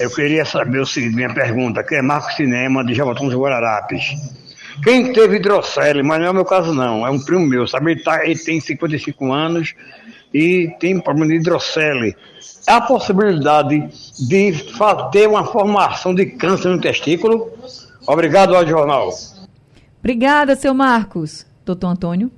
Eu 0.00 0.10
queria 0.10 0.44
saber 0.44 0.80
o 0.80 0.86
seguinte, 0.86 1.14
minha 1.14 1.32
pergunta, 1.32 1.84
que 1.84 1.94
é 1.94 2.02
Marco 2.02 2.32
Cinema 2.32 2.84
de 2.84 2.94
Jaboatão 2.94 3.26
dos 3.26 3.36
Guararapes. 3.36 4.14
Quem 4.82 5.12
teve 5.12 5.36
hidrocele, 5.36 6.02
mas 6.02 6.20
não 6.20 6.26
é 6.26 6.30
o 6.30 6.34
meu 6.34 6.44
caso 6.44 6.72
não, 6.72 7.06
é 7.06 7.10
um 7.10 7.20
primo 7.20 7.46
meu, 7.46 7.66
sabe? 7.66 7.92
Ele, 7.92 8.02
tá, 8.02 8.24
ele 8.24 8.38
tem 8.38 8.60
55 8.60 9.32
anos 9.32 9.74
e 10.32 10.74
tem 10.80 10.98
problema 11.00 11.28
de 11.28 11.36
hidrocele. 11.36 12.16
Há 12.66 12.76
a 12.76 12.80
possibilidade 12.80 13.88
de 14.18 14.52
ter 15.10 15.28
uma 15.28 15.44
formação 15.44 16.14
de 16.14 16.26
câncer 16.26 16.68
no 16.68 16.80
testículo? 16.80 17.50
Obrigado 18.06 18.54
ao 18.54 18.66
jornal. 18.66 19.10
Obrigada, 19.98 20.56
seu 20.56 20.72
Marcos. 20.72 21.46
Doutor 21.64 21.88
Antônio? 21.88 22.30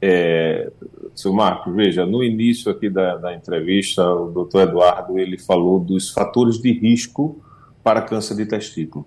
É, 0.00 0.70
seu 1.14 1.32
Marcos, 1.32 1.74
veja, 1.74 2.04
no 2.04 2.22
início 2.22 2.70
aqui 2.70 2.90
da, 2.90 3.16
da 3.16 3.34
entrevista, 3.34 4.04
o 4.06 4.30
doutor 4.30 4.68
Eduardo 4.68 5.18
ele 5.18 5.38
falou 5.38 5.80
dos 5.80 6.10
fatores 6.10 6.58
de 6.58 6.72
risco 6.72 7.42
para 7.82 8.02
câncer 8.02 8.36
de 8.36 8.46
testículo. 8.46 9.06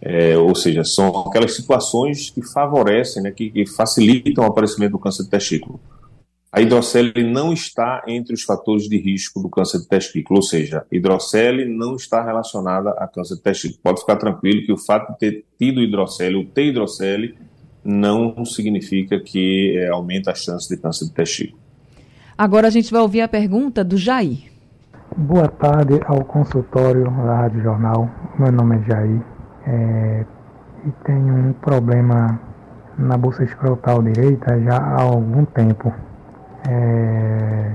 É, 0.00 0.38
ou 0.38 0.54
seja, 0.54 0.84
são 0.84 1.08
aquelas 1.26 1.56
situações 1.56 2.30
que 2.30 2.42
favorecem, 2.42 3.22
né, 3.22 3.32
que, 3.32 3.50
que, 3.50 3.66
facilitam 3.66 4.44
o 4.44 4.46
aparecimento 4.46 4.92
do 4.92 4.98
câncer 4.98 5.24
de 5.24 5.30
testículo. 5.30 5.80
A 6.52 6.62
hidrocele 6.62 7.30
não 7.30 7.52
está 7.52 8.02
entre 8.06 8.32
os 8.32 8.42
fatores 8.42 8.88
de 8.88 8.96
risco 8.96 9.42
do 9.42 9.50
câncer 9.50 9.80
de 9.80 9.88
testículo, 9.88 10.38
ou 10.38 10.42
seja, 10.42 10.86
hidrocele 10.90 11.66
não 11.66 11.94
está 11.94 12.24
relacionada 12.24 12.90
a 12.90 13.06
câncer 13.06 13.34
de 13.34 13.42
testículo. 13.42 13.80
Pode 13.82 14.00
ficar 14.00 14.16
tranquilo 14.16 14.64
que 14.64 14.72
o 14.72 14.78
fato 14.78 15.12
de 15.12 15.18
ter 15.18 15.44
tido 15.58 15.82
hidrocele 15.82 16.36
ou 16.36 16.44
ter 16.44 16.66
hidrocele 16.66 17.36
não 17.84 18.44
significa 18.44 19.20
que 19.20 19.76
é, 19.76 19.88
aumenta 19.88 20.30
a 20.30 20.34
chance 20.34 20.68
de 20.68 20.80
câncer 20.80 21.06
de 21.06 21.12
testículo. 21.12 21.60
Agora 22.36 22.68
a 22.68 22.70
gente 22.70 22.90
vai 22.90 23.02
ouvir 23.02 23.20
a 23.20 23.28
pergunta 23.28 23.84
do 23.84 23.96
Jair. 23.96 24.50
Boa 25.16 25.48
tarde 25.48 26.00
ao 26.06 26.24
consultório 26.24 27.04
da 27.04 27.42
Rádio 27.42 27.62
Jornal. 27.62 28.08
Meu 28.38 28.52
nome 28.52 28.76
é 28.76 28.82
Jair 28.84 29.37
é, 29.68 30.24
e 30.86 30.90
tenho 31.04 31.34
um 31.34 31.52
problema 31.52 32.40
na 32.96 33.16
bolsa 33.16 33.44
escrotal 33.44 34.02
direita 34.02 34.58
já 34.60 34.76
há 34.76 35.02
algum 35.02 35.44
tempo, 35.44 35.92
é, 36.68 37.70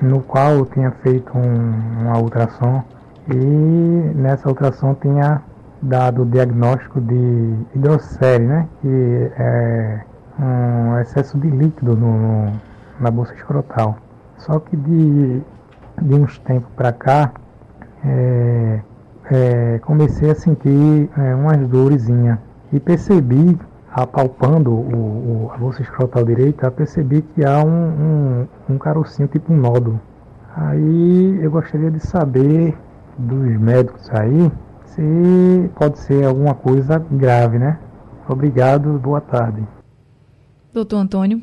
no 0.00 0.20
qual 0.22 0.52
eu 0.52 0.66
tinha 0.66 0.90
feito 0.90 1.36
um, 1.36 2.02
uma 2.02 2.18
ultrassom 2.18 2.82
e 3.28 4.12
nessa 4.14 4.48
ultrassom 4.48 4.94
tinha 4.94 5.42
dado 5.82 6.22
o 6.22 6.26
diagnóstico 6.26 7.00
de 7.00 7.54
hidrocele, 7.74 8.46
né, 8.46 8.68
que 8.80 9.30
é 9.38 10.00
um 10.38 10.98
excesso 10.98 11.38
de 11.38 11.48
líquido 11.48 11.96
no, 11.96 12.52
na 12.98 13.10
bolsa 13.10 13.34
escrotal. 13.34 13.96
Só 14.38 14.58
que 14.58 14.76
de, 14.76 15.42
de 16.02 16.14
uns 16.14 16.38
tempos 16.40 16.70
para 16.74 16.92
cá, 16.92 17.32
é, 18.04 18.80
é, 19.30 19.78
comecei 19.80 20.30
a 20.30 20.34
sentir 20.34 21.10
é, 21.16 21.34
umas 21.34 21.66
dorezinhas 21.68 22.38
e 22.72 22.80
percebi, 22.80 23.58
apalpando 23.90 24.70
o, 24.70 25.46
o, 25.46 25.50
a 25.52 25.56
bolsa 25.56 25.82
escrotal 25.82 26.24
direita, 26.24 26.70
percebi 26.70 27.22
que 27.22 27.44
há 27.44 27.62
um, 27.62 27.68
um, 27.68 28.48
um 28.70 28.78
carocinho, 28.78 29.28
tipo 29.28 29.52
um 29.52 29.56
nódulo. 29.56 30.00
Aí 30.56 31.38
eu 31.42 31.50
gostaria 31.50 31.90
de 31.90 32.00
saber 32.00 32.76
dos 33.18 33.58
médicos 33.58 34.08
aí 34.10 34.50
se 34.86 35.70
pode 35.76 35.98
ser 35.98 36.24
alguma 36.24 36.54
coisa 36.54 37.04
grave, 37.10 37.58
né? 37.58 37.78
Obrigado, 38.28 38.98
boa 38.98 39.20
tarde. 39.20 39.66
Doutor 40.72 40.98
Antônio. 40.98 41.42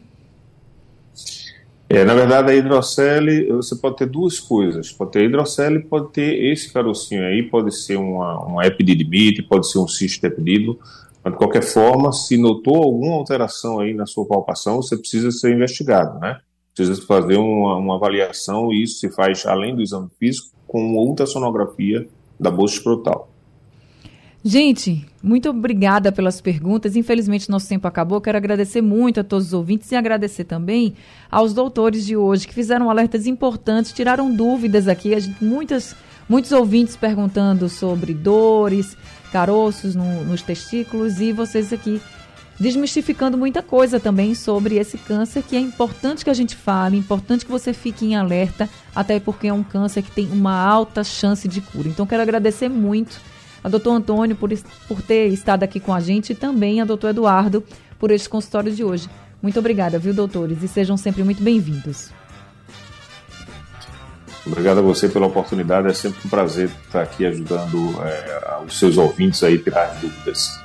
É, 1.93 2.05
na 2.05 2.13
verdade, 2.15 2.53
a 2.53 2.55
hidrocele, 2.55 3.51
você 3.51 3.75
pode 3.75 3.97
ter 3.97 4.05
duas 4.05 4.39
coisas. 4.39 4.93
Pode 4.93 5.11
ter 5.11 5.25
hidrocele, 5.25 5.81
pode 5.81 6.13
ter 6.13 6.41
esse 6.41 6.71
carocinho 6.71 7.25
aí, 7.25 7.43
pode 7.43 7.75
ser 7.75 7.97
uma, 7.97 8.45
uma 8.45 8.65
epididimite, 8.65 9.43
pode 9.43 9.69
ser 9.69 9.77
um 9.77 9.87
cisto 9.89 10.25
epidídimo. 10.25 10.79
Mas, 11.21 11.33
de 11.33 11.37
qualquer 11.37 11.63
forma, 11.63 12.13
se 12.13 12.37
notou 12.37 12.77
alguma 12.77 13.15
alteração 13.15 13.81
aí 13.81 13.93
na 13.93 14.05
sua 14.05 14.25
palpação, 14.25 14.81
você 14.81 14.95
precisa 14.95 15.31
ser 15.31 15.53
investigado, 15.53 16.17
né? 16.17 16.39
Precisa 16.73 17.01
fazer 17.01 17.35
uma, 17.35 17.75
uma 17.75 17.95
avaliação 17.97 18.71
e 18.71 18.83
isso 18.83 19.01
se 19.01 19.11
faz, 19.11 19.45
além 19.45 19.75
do 19.75 19.81
exame 19.81 20.07
físico, 20.17 20.47
com 20.65 20.95
ultrassonografia 20.95 22.07
da 22.39 22.49
bolsa 22.49 22.75
escrotal. 22.75 23.30
Gente, 24.43 25.05
muito 25.21 25.47
obrigada 25.49 26.11
pelas 26.11 26.41
perguntas. 26.41 26.95
Infelizmente, 26.95 27.49
nosso 27.49 27.67
tempo 27.69 27.87
acabou. 27.87 28.19
Quero 28.19 28.37
agradecer 28.37 28.81
muito 28.81 29.19
a 29.19 29.23
todos 29.23 29.47
os 29.47 29.53
ouvintes 29.53 29.91
e 29.91 29.95
agradecer 29.95 30.45
também 30.45 30.95
aos 31.29 31.53
doutores 31.53 32.03
de 32.03 32.17
hoje 32.17 32.47
que 32.47 32.53
fizeram 32.53 32.89
alertas 32.89 33.27
importantes, 33.27 33.93
tiraram 33.93 34.35
dúvidas 34.35 34.87
aqui. 34.87 35.17
Gente, 35.19 35.43
muitas, 35.43 35.95
muitos 36.27 36.51
ouvintes 36.51 36.95
perguntando 36.95 37.69
sobre 37.69 38.15
dores, 38.15 38.97
caroços 39.31 39.93
no, 39.93 40.25
nos 40.25 40.41
testículos 40.41 41.21
e 41.21 41.31
vocês 41.31 41.71
aqui 41.71 42.01
desmistificando 42.59 43.37
muita 43.37 43.61
coisa 43.61 43.99
também 43.99 44.35
sobre 44.35 44.75
esse 44.75 44.97
câncer 44.97 45.43
que 45.43 45.55
é 45.55 45.59
importante 45.59 46.23
que 46.23 46.29
a 46.29 46.33
gente 46.33 46.55
fale, 46.55 46.97
importante 46.97 47.45
que 47.45 47.51
você 47.51 47.73
fique 47.73 48.05
em 48.05 48.15
alerta, 48.15 48.69
até 48.95 49.19
porque 49.19 49.47
é 49.47 49.53
um 49.53 49.63
câncer 49.63 50.03
que 50.03 50.11
tem 50.11 50.27
uma 50.31 50.53
alta 50.53 51.03
chance 51.03 51.47
de 51.47 51.59
cura. 51.61 51.87
Então, 51.87 52.05
quero 52.05 52.21
agradecer 52.21 52.69
muito 52.69 53.19
a 53.63 53.69
doutor 53.69 53.93
Antônio 53.93 54.35
por, 54.35 54.49
por 54.87 55.01
ter 55.01 55.27
estado 55.27 55.63
aqui 55.63 55.79
com 55.79 55.93
a 55.93 55.99
gente 55.99 56.31
e 56.31 56.35
também 56.35 56.81
a 56.81 56.85
doutor 56.85 57.09
Eduardo 57.09 57.63
por 57.99 58.11
este 58.11 58.27
consultório 58.29 58.71
de 58.71 58.83
hoje. 58.83 59.09
Muito 59.41 59.59
obrigada, 59.59 59.97
viu, 59.97 60.13
doutores? 60.13 60.61
E 60.61 60.67
sejam 60.67 60.97
sempre 60.97 61.23
muito 61.23 61.41
bem-vindos. 61.41 62.09
Obrigado 64.45 64.79
a 64.79 64.81
você 64.81 65.07
pela 65.07 65.27
oportunidade. 65.27 65.87
É 65.87 65.93
sempre 65.93 66.19
um 66.25 66.29
prazer 66.29 66.69
estar 66.85 67.01
aqui 67.01 67.25
ajudando 67.25 67.95
é, 68.03 68.63
os 68.65 68.77
seus 68.77 68.97
ouvintes 68.97 69.43
aí 69.43 69.55
a 69.55 69.63
tirar 69.63 69.99
dúvidas. 70.01 70.59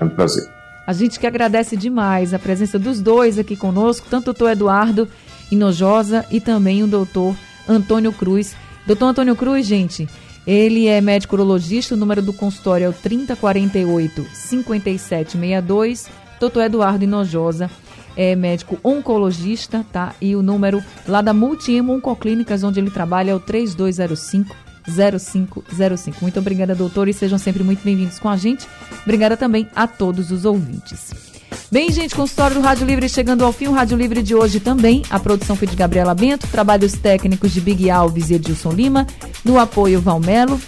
É 0.00 0.04
um 0.04 0.08
prazer. 0.08 0.48
A 0.86 0.92
gente 0.92 1.18
que 1.18 1.26
agradece 1.26 1.76
demais 1.76 2.32
a 2.32 2.38
presença 2.38 2.78
dos 2.78 3.00
dois 3.00 3.38
aqui 3.38 3.56
conosco, 3.56 4.06
tanto 4.08 4.22
o 4.22 4.32
doutor 4.32 4.50
Eduardo 4.50 5.08
Inojosa 5.50 6.24
e 6.30 6.40
também 6.40 6.82
o 6.82 6.86
doutor 6.86 7.36
Antônio 7.68 8.12
Cruz. 8.12 8.56
Doutor 8.86 9.06
Antônio 9.06 9.36
Cruz, 9.36 9.66
gente, 9.66 10.08
ele 10.48 10.86
é 10.86 10.98
médico 11.02 11.36
urologista, 11.36 11.94
o 11.94 11.98
número 11.98 12.22
do 12.22 12.32
consultório 12.32 12.86
é 12.86 12.88
o 12.88 12.92
3048 12.94 14.26
5762. 14.32 16.08
Doutor 16.40 16.62
Eduardo 16.62 17.04
Inojosa 17.04 17.70
é 18.16 18.34
médico 18.34 18.78
oncologista, 18.82 19.84
tá? 19.92 20.14
E 20.22 20.34
o 20.34 20.42
número 20.42 20.82
lá 21.06 21.20
da 21.20 21.34
Multiemo 21.34 21.92
Oncoclínicas, 21.92 22.64
onde 22.64 22.80
ele 22.80 22.90
trabalha, 22.90 23.32
é 23.32 23.34
o 23.34 23.40
3205 23.40 24.56
0505. 24.88 26.16
Muito 26.22 26.38
obrigada, 26.38 26.74
doutor, 26.74 27.08
e 27.08 27.12
sejam 27.12 27.36
sempre 27.36 27.62
muito 27.62 27.84
bem-vindos 27.84 28.18
com 28.18 28.30
a 28.30 28.36
gente. 28.38 28.66
Obrigada 29.02 29.36
também 29.36 29.68
a 29.76 29.86
todos 29.86 30.30
os 30.30 30.46
ouvintes. 30.46 31.27
Bem, 31.70 31.92
gente, 31.92 32.14
consultório 32.14 32.56
do 32.56 32.62
Rádio 32.62 32.86
Livre 32.86 33.06
chegando 33.10 33.44
ao 33.44 33.52
fim. 33.52 33.66
O 33.66 33.72
Rádio 33.72 33.96
Livre 33.98 34.22
de 34.22 34.34
hoje 34.34 34.58
também. 34.58 35.02
A 35.10 35.20
produção 35.20 35.54
foi 35.54 35.68
de 35.68 35.76
Gabriela 35.76 36.14
Bento, 36.14 36.46
trabalhos 36.46 36.94
técnicos 36.94 37.52
de 37.52 37.60
Big 37.60 37.90
Alves 37.90 38.30
e 38.30 38.34
Edilson 38.34 38.72
Lima. 38.72 39.06
No 39.44 39.58
apoio, 39.58 40.00
Valmelo. 40.00 40.58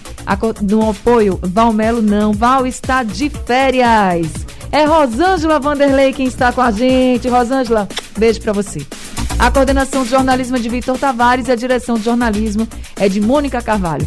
No 0.61 0.91
apoio, 0.91 1.41
Valmelo 1.43 2.03
não. 2.03 2.35
Val 2.35 2.67
está 2.67 3.03
de 3.03 3.31
férias. 3.31 4.29
É 4.71 4.85
Rosângela 4.85 5.59
Vanderlei 5.59 6.13
quem 6.13 6.27
está 6.27 6.53
com 6.53 6.61
a 6.61 6.71
gente. 6.71 7.29
Rosângela, 7.29 7.89
beijo 8.19 8.43
para 8.43 8.53
você. 8.53 8.87
A 9.39 9.51
coordenação 9.51 10.05
de 10.05 10.11
jornalismo 10.11 10.59
é 10.59 10.61
de 10.61 10.69
Vitor 10.69 10.99
Tavares 10.99 11.49
e 11.49 11.53
a 11.53 11.57
direção 11.57 11.97
de 11.97 12.05
jornalismo 12.05 12.69
é 12.97 13.09
de 13.09 13.23
Mônica 13.23 13.63
Carvalho. 13.63 14.07